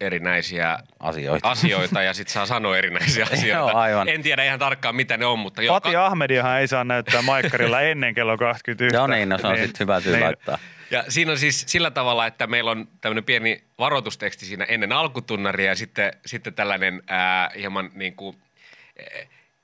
erinäisiä 0.00 0.78
Asioita. 1.00 1.50
asioita 1.50 2.02
ja 2.02 2.14
sitten 2.14 2.32
saa 2.32 2.46
sanoa 2.46 2.76
erinäisiä 2.78 3.24
asioita. 3.32 3.46
Joo, 3.70 3.74
aivan. 3.78 4.08
En 4.08 4.22
tiedä 4.22 4.44
ihan 4.44 4.58
tarkkaan 4.58 4.96
mitä 4.96 5.16
ne 5.16 5.26
on, 5.26 5.38
mutta 5.38 5.62
joo, 5.62 5.74
Fati 5.80 5.96
Ahmediahan 5.96 6.60
ei 6.60 6.68
saa 6.68 6.84
näyttää 6.84 7.22
maikkarilla 7.22 7.80
ennen 7.80 8.14
kello 8.14 8.36
21. 8.38 8.94
Joo 8.96 9.06
niin, 9.06 9.28
no 9.28 9.38
se 9.38 9.46
on 9.46 9.52
Niin. 9.54 9.66
sitten 9.66 9.84
hyvä 9.84 10.00
syy 10.00 10.12
Niin. 10.12 10.24
laittaa. 10.24 10.58
Ja 10.90 11.04
siinä 11.08 11.32
on 11.32 11.38
siis 11.38 11.64
sillä 11.66 11.90
tavalla, 11.90 12.26
että 12.26 12.46
meillä 12.46 12.70
on 12.70 12.88
tämmöinen 13.00 13.24
pieni 13.24 13.64
varoitusteksti 13.78 14.46
siinä 14.46 14.64
ennen 14.64 14.92
alkutunnaria 14.92 15.66
ja 15.66 15.76
sitten, 15.76 16.12
sitten 16.26 16.54
tällainen 16.54 17.02
ää, 17.06 17.50
hieman 17.56 17.90
niin 17.94 18.14
kuin, 18.16 18.36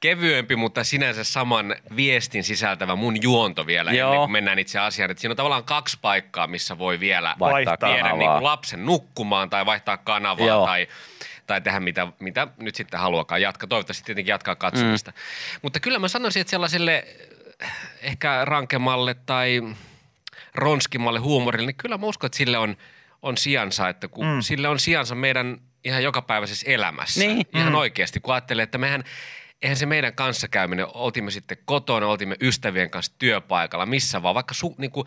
kevyempi, 0.01 0.57
mutta 0.57 0.85
sinänsä 0.85 1.25
saman 1.25 1.77
viestin 1.97 2.45
sisältävä 2.45 2.97
mun 2.97 3.23
juonto 3.23 3.67
vielä 3.67 3.93
Joo. 3.93 4.09
ennen 4.09 4.21
kuin 4.21 4.33
mennään 4.33 4.59
itse 4.59 4.79
asiaan. 4.79 5.11
Että 5.11 5.21
siinä 5.21 5.33
on 5.33 5.37
tavallaan 5.37 5.65
kaksi 5.65 5.99
paikkaa, 6.03 6.47
missä 6.47 6.79
voi 6.79 7.01
vielä 7.01 7.37
Vaihtaa 7.39 7.77
viedä 7.89 8.03
kanavaa. 8.03 8.19
niin 8.19 8.31
kuin 8.31 8.45
lapsen 8.45 8.87
nukkumaan 8.87 9.51
tai 9.51 9.67
vaihtaa 9.67 9.97
kanavaa 9.97 10.47
Joo. 10.47 10.67
tai, 10.67 10.89
tai 11.47 11.61
tehdä 11.61 11.81
mitä, 11.81 12.07
mitä 12.19 12.49
nyt 12.57 12.75
sitten 12.75 13.01
haluakaan 13.01 13.43
jatkaa. 13.43 13.67
Toivottavasti 13.67 14.05
tietenkin 14.05 14.33
jatkaa 14.33 14.57
katsomista. 14.57 15.11
Mm. 15.11 15.59
Mutta 15.63 15.81
kyllä 15.81 15.99
mä 15.99 16.09
sanoisin, 16.09 16.41
että 16.41 16.51
sellaiselle 16.51 17.07
eh, 17.61 17.73
ehkä 18.03 18.45
rankemalle 18.45 19.15
tai 19.15 19.63
ronskimmalle 20.57 21.19
huumorille, 21.19 21.67
niin 21.67 21.77
kyllä 21.77 21.99
mä 21.99 22.07
uskon, 22.07 22.29
että 22.29 22.39
sille 22.39 22.59
on, 22.59 22.77
on 23.23 23.37
sijansa, 23.37 23.89
että 23.89 24.09
kun 24.09 24.27
mm. 24.27 24.41
sille 24.41 24.69
on 24.69 24.81
sijansa 24.81 25.15
meidän 25.15 25.59
ihan 25.85 26.03
jokapäiväisessä 26.03 26.71
elämässä. 26.71 27.21
Niin. 27.21 27.47
Ihan 27.55 27.73
mm. 27.73 27.79
oikeasti, 27.79 28.21
kun 28.21 28.35
ajattelee, 28.35 28.63
että 28.63 28.79
mehän, 28.79 29.05
eihän 29.63 29.77
se 29.77 29.87
meidän 29.87 30.15
kanssakäyminen, 30.15 30.87
oltimme 30.95 31.31
sitten 31.31 31.59
kotona, 31.65 32.07
oltimme 32.07 32.37
ystävien 32.41 32.91
kanssa 32.91 33.13
työpaikalla, 33.19 33.87
missä 33.87 34.23
vaan, 34.23 34.35
vaikka 34.35 34.55
su, 34.55 34.75
niin 34.79 34.91
kuin, 34.91 35.07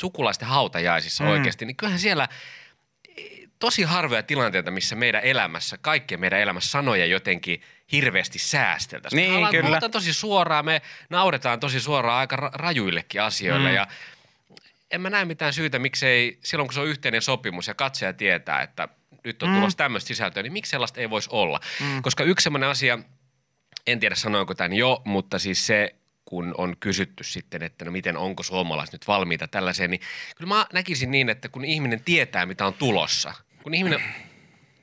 sukulaisten 0.00 0.48
hautajaisissa 0.48 1.24
mm. 1.24 1.30
oikeasti, 1.30 1.64
niin 1.64 1.76
kyllähän 1.76 2.00
siellä 2.00 2.28
tosi 3.58 3.82
harvoja 3.82 4.22
tilanteita, 4.22 4.70
missä 4.70 4.96
meidän 4.96 5.24
elämässä, 5.24 5.78
kaikkien 5.80 6.20
meidän 6.20 6.40
elämässä 6.40 6.70
sanoja 6.70 7.06
jotenkin 7.06 7.62
hirveästi 7.92 8.38
säästeltäisiin. 8.38 9.30
Niin, 9.30 9.44
me 9.44 9.50
kyllä. 9.50 9.80
Me 9.80 9.88
tosi 9.88 10.12
suoraan, 10.12 10.64
me 10.64 10.82
nauretaan 11.10 11.60
tosi 11.60 11.80
suoraan 11.80 12.18
aika 12.18 12.36
ra- 12.36 12.50
rajuillekin 12.52 13.22
asioille 13.22 13.68
mm. 13.68 13.74
ja 13.74 13.86
en 14.92 15.00
mä 15.00 15.10
näe 15.10 15.24
mitään 15.24 15.52
syytä, 15.52 15.78
miksei 15.78 16.38
silloin 16.44 16.66
kun 16.68 16.74
se 16.74 16.80
on 16.80 16.86
yhteinen 16.88 17.22
sopimus 17.22 17.68
ja 17.68 17.74
katsoja 17.74 18.12
tietää, 18.12 18.62
että 18.62 18.88
nyt 19.24 19.42
on 19.42 19.48
Mm. 19.48 19.54
tulossa 19.54 19.76
tämmöistä 19.76 20.08
sisältöä, 20.08 20.42
niin 20.42 20.52
miksi 20.52 20.70
sellaista 20.70 21.00
ei 21.00 21.10
voisi 21.10 21.28
olla? 21.32 21.60
Mm. 21.80 22.02
Koska 22.02 22.24
yksi 22.24 22.44
semmoinen 22.44 22.68
asia, 22.68 22.98
en 23.86 24.00
tiedä 24.00 24.14
sanoinko 24.14 24.54
tämän 24.54 24.72
jo, 24.72 25.02
mutta 25.04 25.38
siis 25.38 25.66
se, 25.66 25.94
kun 26.24 26.54
on 26.58 26.76
kysytty 26.80 27.24
sitten, 27.24 27.62
että 27.62 27.84
no 27.84 27.90
miten 27.90 28.16
onko 28.16 28.42
suomalaiset 28.42 28.92
nyt 28.92 29.08
valmiita 29.08 29.48
tällaiseen, 29.48 29.90
niin 29.90 30.00
kyllä 30.36 30.48
mä 30.48 30.66
näkisin 30.72 31.10
niin, 31.10 31.28
että 31.28 31.48
kun 31.48 31.64
ihminen 31.64 32.00
tietää, 32.04 32.46
mitä 32.46 32.66
on 32.66 32.74
tulossa, 32.74 33.34
kun 33.62 33.74
ihminen 33.74 34.02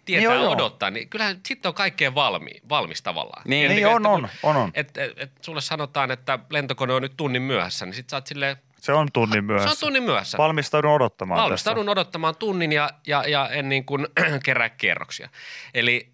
tietää 0.05 0.23
Joo, 0.35 0.51
odottaa, 0.51 0.89
niin 0.91 1.09
kyllähän 1.09 1.39
sitten 1.47 1.69
on 1.69 1.75
kaikkeen 1.75 2.15
valmi, 2.15 2.51
valmis 2.69 3.01
tavallaan. 3.01 3.43
Niin. 3.47 3.71
Tiedätkö, 3.71 3.99
Niin 3.99 4.07
on, 4.07 4.25
että 4.25 4.37
kun- 4.41 4.49
on, 4.49 4.55
on, 4.55 4.63
on. 4.63 4.71
Et, 4.73 4.97
et, 4.97 5.11
et 5.19 5.31
sulle 5.41 5.61
sanotaan, 5.61 6.11
että 6.11 6.39
lentokone 6.49 6.93
on 6.93 7.01
nyt 7.01 7.13
tunnin 7.17 7.41
myöhässä, 7.41 7.85
niin 7.85 7.93
sit 7.93 8.09
sä 8.09 8.17
oot 8.17 8.27
silleen, 8.27 8.57
Se 8.81 8.93
on 8.93 9.07
tunnin 9.13 9.43
myöhässä. 9.43 9.69
se 9.69 9.85
on 9.85 9.89
tunnin 9.89 10.03
myöhässä. 10.03 10.37
Valmistaudun 10.37 10.91
odottamaan 10.91 11.41
Valmistaudun 11.41 11.89
odottamaan 11.89 12.35
tunnin 12.35 12.71
ja, 12.71 12.89
ja, 13.07 13.23
ja 13.27 13.49
en 13.49 13.69
niin 13.69 13.85
kuin 13.85 14.07
kerää 14.45 14.69
kierroksia. 14.69 15.29
Eli 15.73 16.09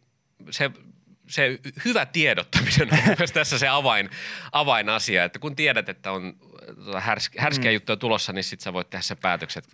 se, 0.50 0.72
se 1.28 1.60
hyvä 1.86 2.06
tiedottaminen 2.06 2.90
on 2.94 3.16
myös 3.20 3.32
tässä 3.32 3.60
se 3.60 3.68
avain, 3.68 4.10
avainasia, 4.52 5.24
että 5.24 5.40
kun 5.40 5.56
tiedät, 5.56 5.90
että 5.90 6.12
on 6.12 6.34
tota, 6.86 7.00
härs, 7.00 7.30
härskeä 7.38 7.72
mm. 7.72 7.74
juttuja 7.74 7.98
tulossa, 7.98 8.34
niin 8.34 8.44
sit 8.44 8.62
sä 8.62 8.74
voit 8.74 8.90
tehdä 8.90 9.02
se 9.02 9.16
päätökset, 9.16 9.68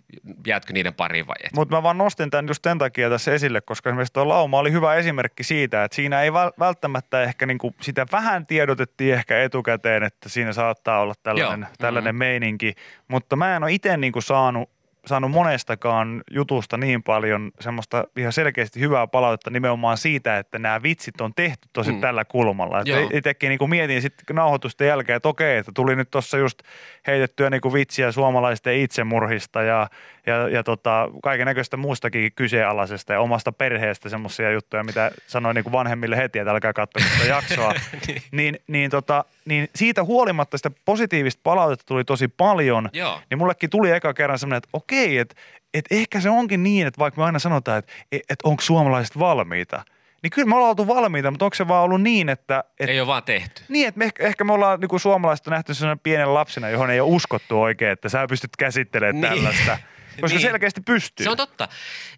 jäätkö 0.46 0.72
niiden 0.72 0.94
pariin 0.94 1.26
vai 1.26 1.36
et. 1.44 1.52
Mutta 1.54 1.76
mä 1.76 1.82
vaan 1.82 1.98
nostin 1.98 2.30
tämän 2.30 2.48
just 2.48 2.64
sen 2.64 2.78
takia 2.78 3.10
tässä 3.10 3.34
esille, 3.34 3.60
koska 3.60 3.90
esimerkiksi 3.90 4.12
tuo 4.12 4.28
lauma 4.28 4.58
oli 4.58 4.72
hyvä 4.72 4.94
esimerkki 4.94 5.44
siitä, 5.44 5.84
että 5.84 5.94
siinä 5.94 6.22
ei 6.22 6.30
väl- 6.30 6.54
välttämättä 6.58 7.22
ehkä 7.22 7.46
niinku 7.46 7.74
sitä 7.80 8.06
vähän 8.12 8.46
tiedotettiin 8.46 9.14
ehkä 9.14 9.42
etukäteen, 9.42 10.02
että 10.02 10.28
siinä 10.28 10.52
saattaa 10.52 11.00
olla 11.00 11.14
tällainen, 11.22 11.66
Joo. 11.68 11.76
tällainen 11.78 12.16
meininki, 12.16 12.74
mutta 13.08 13.36
mä 13.36 13.56
en 13.56 13.62
ole 13.62 13.72
itse 13.72 13.96
niinku 13.96 14.20
saanut 14.20 14.70
saanut 15.06 15.30
monestakaan 15.30 16.22
jutusta 16.30 16.76
niin 16.76 17.02
paljon 17.02 17.50
semmoista 17.60 18.04
ihan 18.16 18.32
selkeästi 18.32 18.80
hyvää 18.80 19.06
palautetta 19.06 19.50
nimenomaan 19.50 19.96
siitä, 19.98 20.38
että 20.38 20.58
nämä 20.58 20.82
vitsit 20.82 21.20
on 21.20 21.34
tehty 21.34 21.68
tosi 21.72 21.92
Mm. 21.92 22.00
tällä 22.00 22.24
kulmalla. 22.24 22.82
Itsekin 23.12 23.48
niin 23.48 23.70
mietin 23.70 24.02
sitten 24.02 24.36
nauhoitusten 24.36 24.88
jälkeen, 24.88 25.16
että 25.16 25.28
okei, 25.28 25.56
että 25.56 25.72
tuli 25.74 25.96
nyt 25.96 26.10
tuossa 26.10 26.38
just 26.38 26.62
heitettyä 27.06 27.50
niin 27.50 27.60
kuin 27.60 27.74
vitsiä 27.74 28.12
suomalaisten 28.12 28.76
itsemurhista 28.76 29.62
ja, 29.62 29.86
ja, 30.26 30.48
ja 30.48 30.62
tota, 30.62 31.08
kaiken 31.22 31.46
näköistä 31.46 31.76
muustakin 31.76 32.32
kyseenalaisesta 32.34 33.12
ja 33.12 33.20
omasta 33.20 33.52
perheestä 33.52 34.08
semmoisia 34.08 34.50
juttuja, 34.50 34.84
mitä 34.84 35.10
sanoin 35.26 35.54
niin 35.54 35.64
kuin 35.64 35.72
vanhemmille 35.72 36.16
heti, 36.16 36.38
että 36.38 36.50
älkää 36.52 36.72
katsoa 36.72 37.02
sitä 37.02 37.28
jaksoa. 37.28 37.74
Niin. 38.06 38.22
niin, 38.32 38.58
niin, 38.66 38.90
tota, 38.90 39.24
niin 39.44 39.68
siitä 39.74 40.04
huolimatta 40.04 40.56
sitä 40.56 40.70
positiivista 40.84 41.40
palautetta 41.44 41.84
tuli 41.86 42.04
tosi 42.04 42.28
paljon, 42.28 42.88
Joo. 42.92 43.20
niin 43.30 43.38
mullekin 43.38 43.70
tuli 43.70 43.90
eka 43.90 44.14
kerran 44.14 44.38
semmoinen, 44.38 44.56
että 44.58 44.68
okei, 44.72 44.91
että, 44.92 45.34
että 45.74 45.94
ehkä 45.94 46.20
se 46.20 46.30
onkin 46.30 46.62
niin, 46.62 46.86
että 46.86 46.98
vaikka 46.98 47.20
me 47.20 47.24
aina 47.24 47.38
sanotaan, 47.38 47.78
että, 47.78 47.92
että 48.12 48.34
onko 48.48 48.62
suomalaiset 48.62 49.18
valmiita, 49.18 49.84
niin 50.22 50.30
kyllä 50.30 50.48
me 50.48 50.54
ollaan 50.54 50.68
oltu 50.70 50.86
valmiita, 50.88 51.30
mutta 51.30 51.44
onko 51.44 51.54
se 51.54 51.68
vaan 51.68 51.84
ollut 51.84 52.02
niin, 52.02 52.28
että, 52.28 52.64
että 52.80 52.92
Ei 52.92 53.00
ole 53.00 53.06
vaan 53.06 53.22
tehty. 53.22 53.62
niin, 53.68 53.88
että 53.88 53.98
me 53.98 54.04
ehkä, 54.04 54.26
ehkä 54.26 54.44
me 54.44 54.52
ollaan 54.52 54.80
niin 54.80 55.00
suomalaiset 55.00 55.46
on 55.46 55.50
nähty 55.50 55.74
sellainen 55.74 56.00
pienen 56.00 56.34
lapsena, 56.34 56.68
johon 56.68 56.90
ei 56.90 57.00
ole 57.00 57.10
uskottu 57.10 57.62
oikein, 57.62 57.90
että 57.92 58.08
sä 58.08 58.26
pystyt 58.28 58.56
käsittelemään 58.58 59.20
Niin. 59.34 59.44
tällaista. 59.44 59.78
Koska 60.20 60.38
Niin. 60.38 60.46
selkeästi 60.48 60.80
pystyy. 60.80 61.24
Se 61.24 61.30
on 61.30 61.36
totta. 61.36 61.68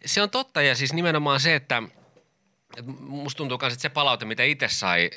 Se 0.06 0.22
on 0.22 0.30
totta 0.30 0.62
ja 0.62 0.74
siis 0.74 0.92
nimenomaan 0.92 1.40
se, 1.40 1.54
että 1.54 1.82
et 2.76 2.84
musta 3.00 3.36
tuntuu 3.38 3.58
myös, 3.62 3.72
että 3.72 3.82
se 3.82 3.88
palaute, 3.88 4.24
mitä 4.24 4.42
itse 4.42 4.68
sai, 4.68 5.10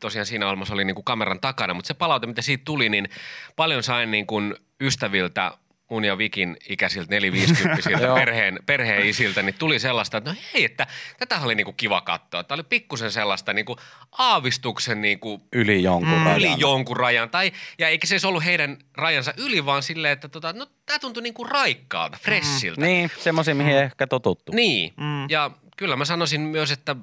tosiaan 0.00 0.26
siinä 0.26 0.46
ohjelmassa 0.46 0.74
oli 0.74 0.84
niin 0.84 0.94
kuin 0.94 1.04
kameran 1.04 1.40
takana, 1.40 1.74
mutta 1.74 1.88
se 1.88 1.94
palaute, 1.94 2.26
mitä 2.26 2.42
siitä 2.42 2.62
tuli, 2.64 2.88
niin 2.88 3.08
paljon 3.56 3.82
sain 3.82 4.10
niin 4.10 4.26
kuin 4.26 4.54
ystäviltä 4.80 5.52
mun 5.88 6.04
ja 6.04 6.18
Vikin 6.18 6.56
ikäisiltä 6.68 7.10
neliviisikymppisiltä 7.14 8.14
perheen, 8.14 8.58
perheen 8.66 9.06
isiltä, 9.06 9.42
niin 9.42 9.54
tuli 9.58 9.78
sellaista, 9.78 10.16
että 10.18 10.30
no 10.30 10.36
hei, 10.54 10.64
että 10.64 10.86
tätä 11.18 11.40
oli 11.40 11.54
niinku 11.54 11.72
kiva 11.72 12.00
katsoa. 12.00 12.44
Tämä 12.44 12.56
oli 12.56 12.62
pikkusen 12.62 13.12
sellaista 13.12 13.52
niinku 13.52 13.76
aavistuksen 14.18 15.00
niinku 15.00 15.42
Yli 15.52 15.82
jonkun 15.82 16.08
Mm. 16.18 16.24
rajan. 16.24 16.38
yli 16.38 16.54
jonkun 16.58 16.96
rajan. 16.96 17.30
Tai, 17.30 17.52
ja 17.78 17.88
eikä 17.88 18.06
se 18.06 18.14
edes 18.14 18.24
ollut 18.24 18.44
heidän 18.44 18.76
rajansa 18.96 19.32
yli, 19.36 19.66
vaan 19.66 19.82
silleen, 19.82 20.12
että 20.12 20.28
tota, 20.28 20.52
no 20.52 20.66
tämä 20.86 20.98
tuntui 20.98 21.22
niinku 21.22 21.44
raikkaalta, 21.44 22.18
freshiltä. 22.22 22.80
Niin, 22.80 23.10
semmoisia, 23.18 23.54
mihin 23.54 23.72
ei 23.72 23.82
ehkä 23.82 24.06
totuttu. 24.06 24.52
Niin, 24.52 24.92
Mm. 24.96 25.04
mm. 25.04 25.26
ja 25.30 25.50
kyllä 25.76 25.96
mä 25.96 26.04
sanoisin 26.04 26.40
myös, 26.40 26.70
että 26.70 26.96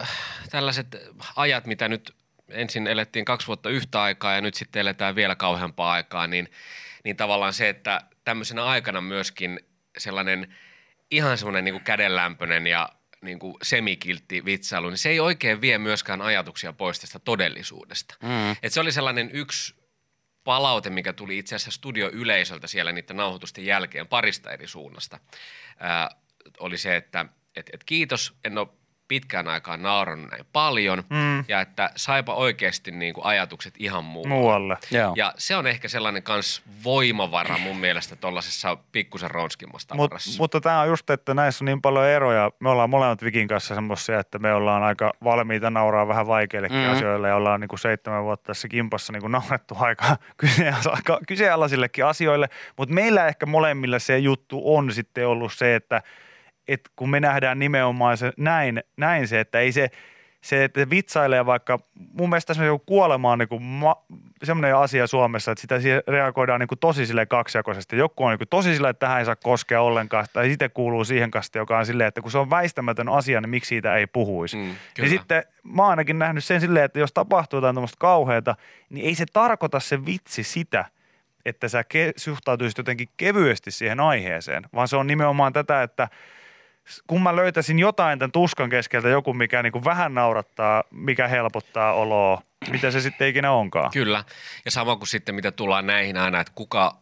äh, 0.00 0.10
tällaiset 0.50 0.86
ajat, 1.36 1.66
mitä 1.66 1.88
nyt 1.88 2.14
ensin 2.48 2.86
elettiin 2.86 3.24
kaksi 3.24 3.46
vuotta 3.46 3.70
yhtä 3.70 4.02
aikaa 4.02 4.34
ja 4.34 4.40
nyt 4.40 4.54
sitten 4.54 4.80
eletään 4.80 5.14
vielä 5.14 5.34
kauheampaa 5.34 5.92
aikaa, 5.92 6.26
niin, 6.26 6.48
niin 7.04 7.16
tavallaan 7.16 7.52
se, 7.52 7.68
että 7.68 8.00
tämmöisenä 8.24 8.64
aikana 8.64 9.00
myöskin 9.00 9.60
sellainen 9.98 10.54
ihan 11.10 11.38
semmoinen 11.38 11.64
niin 11.64 11.80
kädenlämpöinen 11.80 12.66
ja 12.66 12.88
niin 13.22 13.38
kuin 13.38 13.54
semikiltti 13.62 14.44
vitsailu, 14.44 14.88
niin 14.88 14.98
se 14.98 15.08
ei 15.08 15.20
oikein 15.20 15.60
vie 15.60 15.78
myöskään 15.78 16.22
ajatuksia 16.22 16.72
pois 16.72 17.00
tästä 17.00 17.18
todellisuudesta. 17.18 18.14
Mm. 18.22 18.56
Et 18.62 18.72
se 18.72 18.80
oli 18.80 18.92
sellainen 18.92 19.30
yksi 19.32 19.74
palaute, 20.44 20.90
mikä 20.90 21.12
tuli 21.12 21.38
itse 21.38 21.54
asiassa 21.54 21.70
studioyleisöltä 21.70 22.66
siellä 22.66 22.92
niiden 22.92 23.16
nauhoitusten 23.16 23.66
jälkeen 23.66 24.08
parista 24.08 24.50
eri 24.50 24.66
suunnasta. 24.66 25.18
Ää, 25.78 26.10
oli 26.58 26.78
se, 26.78 26.96
että 26.96 27.26
et, 27.56 27.70
et 27.72 27.84
kiitos, 27.84 28.34
en 28.44 28.58
ole 28.58 28.68
pitkään 29.12 29.48
aikaan 29.48 29.82
naurannut 29.82 30.30
näin 30.30 30.44
paljon 30.52 31.02
Mm. 31.10 31.44
ja 31.48 31.60
että 31.60 31.90
saipa 31.96 32.34
oikeasti 32.34 32.90
niin 32.90 33.14
kuin 33.14 33.24
ajatukset 33.26 33.74
ihan 33.78 34.04
muualle. 34.04 34.28
Muualle. 34.34 34.76
Joo. 34.90 35.12
Ja 35.16 35.32
se 35.36 35.56
on 35.56 35.66
ehkä 35.66 35.88
sellainen 35.88 36.22
kans 36.22 36.62
voimavara 36.84 37.58
mun 37.58 37.76
mielestä 37.76 38.16
tuollaisessa 38.16 38.76
pikkusen 38.92 39.30
ronskimmassa 39.30 39.94
Mut, 39.94 40.12
mutta 40.38 40.60
tämä 40.60 40.80
on 40.80 40.88
just, 40.88 41.10
että 41.10 41.34
näissä 41.34 41.64
on 41.64 41.66
niin 41.66 41.82
paljon 41.82 42.06
eroja. 42.06 42.50
Me 42.60 42.68
ollaan 42.68 42.90
molemmat 42.90 43.22
Vikin 43.22 43.48
kanssa 43.48 43.74
semmoisia, 43.74 44.20
että 44.20 44.38
me 44.38 44.54
ollaan 44.54 44.82
aika 44.82 45.12
valmiita 45.24 45.70
nauraa 45.70 46.08
vähän 46.08 46.26
vaikeillekin 46.26 46.78
Mm. 46.78 46.92
asioille 46.92 47.28
ja 47.28 47.36
ollaan 47.36 47.60
niin 47.60 47.68
kuin 47.68 47.78
seitsemän 47.80 48.24
vuotta 48.24 48.46
tässä 48.46 48.68
kimpassa 48.68 49.12
niin 49.12 49.20
kuin 49.20 49.32
naurettu 49.32 49.76
aika 49.80 51.18
kyseenalaisillekin 51.28 52.04
asioille. 52.06 52.48
Mutta 52.76 52.94
meillä 52.94 53.26
ehkä 53.26 53.46
molemmilla 53.46 53.98
se 53.98 54.18
juttu 54.18 54.62
on 54.76 54.92
sitten 54.92 55.28
ollut 55.28 55.52
se, 55.52 55.74
että 55.74 56.02
et 56.68 56.80
kun 56.96 57.10
me 57.10 57.20
nähdään 57.20 57.58
nimenomaan 57.58 58.16
se 58.16 58.32
näin, 58.36 58.82
näin 58.96 59.28
se, 59.28 59.40
että 59.40 59.60
ei 59.60 59.72
se, 59.72 59.90
se, 60.40 60.64
että 60.64 60.90
vitsailee 60.90 61.46
vaikka, 61.46 61.78
mun 62.12 62.28
mielestä 62.28 62.54
se 62.54 62.62
kuolema 62.86 63.32
on 63.32 63.38
niin 63.38 63.48
kuin 63.48 63.62
ma, 63.62 64.02
semmoinen 64.42 64.76
asia 64.76 65.06
Suomessa, 65.06 65.52
että 65.52 65.60
sitä 65.62 65.80
siihen 65.80 66.02
reagoidaan 66.08 66.60
niin 66.60 66.68
kuin 66.68 66.78
tosi 66.78 67.06
sille 67.06 67.26
kaksijakoisesti. 67.26 67.96
Joku 67.96 68.24
on 68.24 68.30
niin 68.30 68.38
kuin 68.38 68.48
tosi 68.48 68.74
sille, 68.74 68.88
että 68.88 69.06
tähän 69.06 69.18
ei 69.18 69.24
saa 69.24 69.36
koskea 69.36 69.82
ollenkaan, 69.82 70.26
tai 70.32 70.48
sitten 70.48 70.70
kuuluu 70.70 71.04
siihen 71.04 71.30
kastiin, 71.30 71.60
joka 71.60 71.78
on 71.78 71.86
silleen, 71.86 72.08
että 72.08 72.20
kun 72.22 72.30
se 72.30 72.38
on 72.38 72.50
väistämätön 72.50 73.08
asia, 73.08 73.40
niin 73.40 73.50
miksi 73.50 73.68
siitä 73.68 73.96
ei 73.96 74.06
puhuisi. 74.06 74.56
Mm, 74.56 74.62
Niin 74.62 74.76
kyllä. 74.94 75.08
sitten 75.08 75.42
mä 75.62 75.82
oon 75.82 75.90
ainakin 75.90 76.18
nähnyt 76.18 76.44
sen 76.44 76.60
silleen, 76.60 76.84
että 76.84 76.98
jos 76.98 77.12
tapahtuu 77.12 77.56
jotain 77.56 77.74
tämmöistä 77.76 77.96
kauheata, 78.00 78.56
niin 78.90 79.06
ei 79.06 79.14
se 79.14 79.24
tarkoita 79.32 79.80
se 79.80 80.06
vitsi 80.06 80.42
sitä, 80.42 80.84
että 81.46 81.68
sä 81.68 81.82
ke- 81.82 82.12
suhtautuisit 82.16 82.78
jotenkin 82.78 83.08
kevyesti 83.16 83.70
siihen 83.70 84.00
aiheeseen, 84.00 84.62
vaan 84.74 84.88
se 84.88 84.96
on 84.96 85.06
nimenomaan 85.06 85.52
tätä, 85.52 85.82
että 85.82 86.08
kun 87.06 87.22
mä 87.22 87.36
löytäisin 87.36 87.78
jotain 87.78 88.18
tämän 88.18 88.32
tuskan 88.32 88.70
keskeltä, 88.70 89.08
joku 89.08 89.34
mikä 89.34 89.62
niin 89.62 89.72
kuin 89.72 89.84
vähän 89.84 90.14
naurattaa, 90.14 90.84
mikä 90.90 91.28
helpottaa 91.28 91.92
oloa, 91.92 92.42
mitä 92.70 92.90
se 92.90 93.00
sitten 93.00 93.28
ikinä 93.28 93.52
onkaan. 93.52 93.90
Kyllä. 93.90 94.24
Ja 94.64 94.70
sama 94.70 94.96
kuin 94.96 95.08
sitten, 95.08 95.34
mitä 95.34 95.52
tullaan 95.52 95.86
näihin 95.86 96.16
aina, 96.16 96.40
että 96.40 96.52
kuka, 96.54 96.96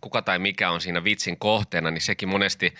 kuka 0.00 0.22
tai 0.22 0.38
mikä 0.38 0.70
on 0.70 0.80
siinä 0.80 1.04
vitsin 1.04 1.38
kohteena, 1.38 1.90
niin 1.90 2.00
sekin 2.02 2.28
monesti 2.28 2.74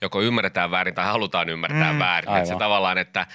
joko 0.00 0.22
ymmärretään 0.22 0.70
väärin 0.70 0.94
tai 0.94 1.04
halutaan 1.04 1.48
ymmärtää 1.48 1.92
mm, 1.92 1.98
väärin. 1.98 2.36
Että 2.36 2.48
se 2.48 2.56
tavallaan, 2.56 2.98
että 2.98 3.26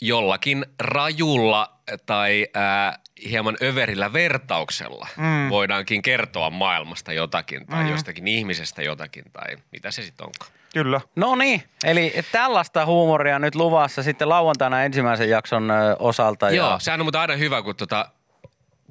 jollakin 0.00 0.66
rajulla 0.80 1.72
tai 2.06 2.46
äh, 2.56 2.98
hieman 3.24 3.56
överillä 3.62 4.12
vertauksella 4.12 5.08
mm. 5.16 5.50
voidaankin 5.50 6.02
kertoa 6.02 6.50
maailmasta 6.50 7.12
jotakin 7.12 7.66
tai 7.66 7.84
mm. 7.84 7.90
jostakin 7.90 8.28
ihmisestä 8.28 8.82
jotakin 8.82 9.24
tai 9.32 9.56
mitä 9.72 9.90
se 9.90 10.02
sitten 10.02 10.26
onkaan. 10.26 10.50
Kyllä. 10.74 11.00
No 11.16 11.34
niin, 11.36 11.62
eli 11.84 12.14
tällaista 12.32 12.86
huumoria 12.86 13.38
nyt 13.38 13.54
luvassa 13.54 14.02
sitten 14.02 14.28
lauantaina 14.28 14.82
ensimmäisen 14.82 15.28
jakson 15.28 15.72
osalta. 15.98 16.50
Joo, 16.50 16.70
Ja... 16.70 16.78
sehän 16.78 17.00
on 17.00 17.06
mutta 17.06 17.20
aina 17.20 17.36
hyvä, 17.36 17.62
kun 17.62 17.76
tota, 17.76 18.08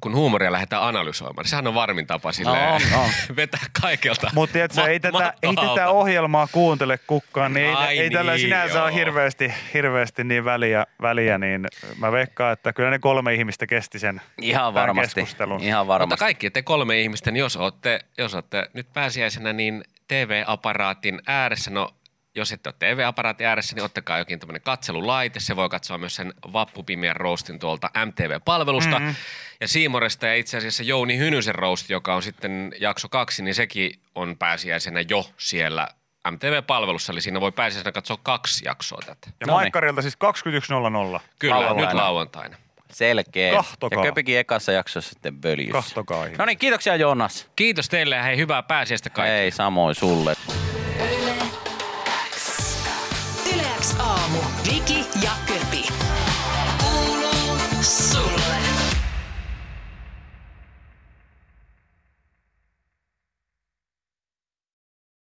kun 0.00 0.14
huumoria 0.14 0.52
lähdetään 0.52 0.82
analysoimaan. 0.82 1.44
Sehän 1.48 1.66
on 1.66 1.74
varmin 1.74 2.06
tapa 2.06 2.32
silleen 2.32 2.68
on, 2.68 2.80
on. 3.04 3.10
vetää 3.36 3.60
kaikelta 3.82 4.30
Mutta 4.34 4.52
tiedätkö, 4.52 4.80
ma- 4.80 4.88
ei, 4.88 5.00
tätä, 5.00 5.34
ei 5.42 5.54
tätä 5.56 5.88
ohjelmaa 5.88 6.46
kuuntele 6.52 6.98
kukaan, 7.06 7.54
niin 7.54 7.66
ei, 7.66 7.74
Ai 7.74 7.98
ei 7.98 8.10
tällä 8.10 8.32
niin, 8.32 8.40
sinänsä 8.40 8.82
ole 8.84 8.94
hirveästi, 8.94 9.52
hirveästi 9.74 10.24
niin 10.24 10.44
väliä, 10.44 10.86
väliä, 11.02 11.38
niin 11.38 11.66
mä 11.98 12.12
veikkaan, 12.12 12.52
että 12.52 12.72
kyllä 12.72 12.90
ne 12.90 12.98
kolme 12.98 13.34
ihmistä 13.34 13.66
kesti 13.66 13.98
sen 13.98 14.20
Ihan 14.40 14.74
varmasti. 14.74 15.14
keskustelun. 15.14 15.60
Ihan 15.62 15.86
Mutta 15.86 15.92
varmasti. 15.92 16.20
kaikki 16.20 16.50
te 16.50 16.62
kolme 16.62 17.00
ihmistä, 17.00 17.30
niin 17.30 17.40
jos 17.40 17.56
olette, 17.56 18.00
jos 18.18 18.34
olette 18.34 18.70
nyt 18.72 18.92
pääsiäisenä 18.92 19.52
niin 19.52 19.84
TV-aparaatin 20.08 21.20
ääressä, 21.26 21.70
no 21.70 21.90
jos 22.36 22.52
ette 22.52 22.68
ole 22.68 22.74
TV-aparaatin 22.78 23.46
ääressä, 23.46 23.74
niin 23.76 23.84
ottakaa 23.84 24.18
jokin 24.18 24.38
tämmöinen 24.40 24.62
katselulaite. 24.62 25.40
Se 25.40 25.56
voi 25.56 25.68
katsoa 25.68 25.98
myös 25.98 26.14
sen 26.14 26.34
Vappupimien 26.52 27.16
roastin 27.16 27.58
tuolta 27.58 27.90
MTV-palvelusta. 28.06 28.98
Mm-hmm. 28.98 29.14
Ja 29.60 29.68
Siimoresta 29.68 30.26
ja 30.26 30.34
itse 30.34 30.56
asiassa 30.56 30.82
Jouni 30.82 31.18
Hynysen 31.18 31.54
roast, 31.54 31.90
joka 31.90 32.14
on 32.14 32.22
sitten 32.22 32.72
jakso 32.80 33.08
kaksi, 33.08 33.42
niin 33.42 33.54
sekin 33.54 34.00
on 34.14 34.36
pääsiäisenä 34.38 35.00
jo 35.08 35.30
siellä 35.38 35.88
MTV-palvelussa. 36.30 37.12
Eli 37.12 37.20
siinä 37.20 37.40
voi 37.40 37.52
pääsiäisenä 37.52 37.92
katsoa 37.92 38.18
kaksi 38.22 38.64
jaksoa 38.64 39.02
tätä. 39.06 39.30
Ja. 39.40 39.46
Maikkarilta 39.46 40.02
siis 40.02 40.14
21.00. 40.14 41.20
Kyllä, 41.38 41.54
Lauantaina. 41.54 41.90
nyt 41.90 42.00
lauantaina. 42.00 42.56
Selkeä. 42.92 43.52
Kahtokaa. 43.52 43.98
Ja 43.98 44.08
Köpikin 44.10 44.38
ekassa 44.38 44.72
jaksossa 44.72 45.10
sitten 45.10 45.40
böljyssä. 45.40 45.72
Kahtokaa. 45.72 46.26
No 46.38 46.44
niin, 46.44 46.58
kiitoksia 46.58 46.96
Joonas. 46.96 47.48
Kiitos 47.56 47.88
teille 47.88 48.16
ja 48.16 48.22
hei, 48.22 48.36
hyvää 48.36 48.62
pääsiäistä 48.62 49.10
kaikille. 49.10 49.38
Hei, 49.38 49.50
samoin 49.50 49.94
sulle. 49.94 50.36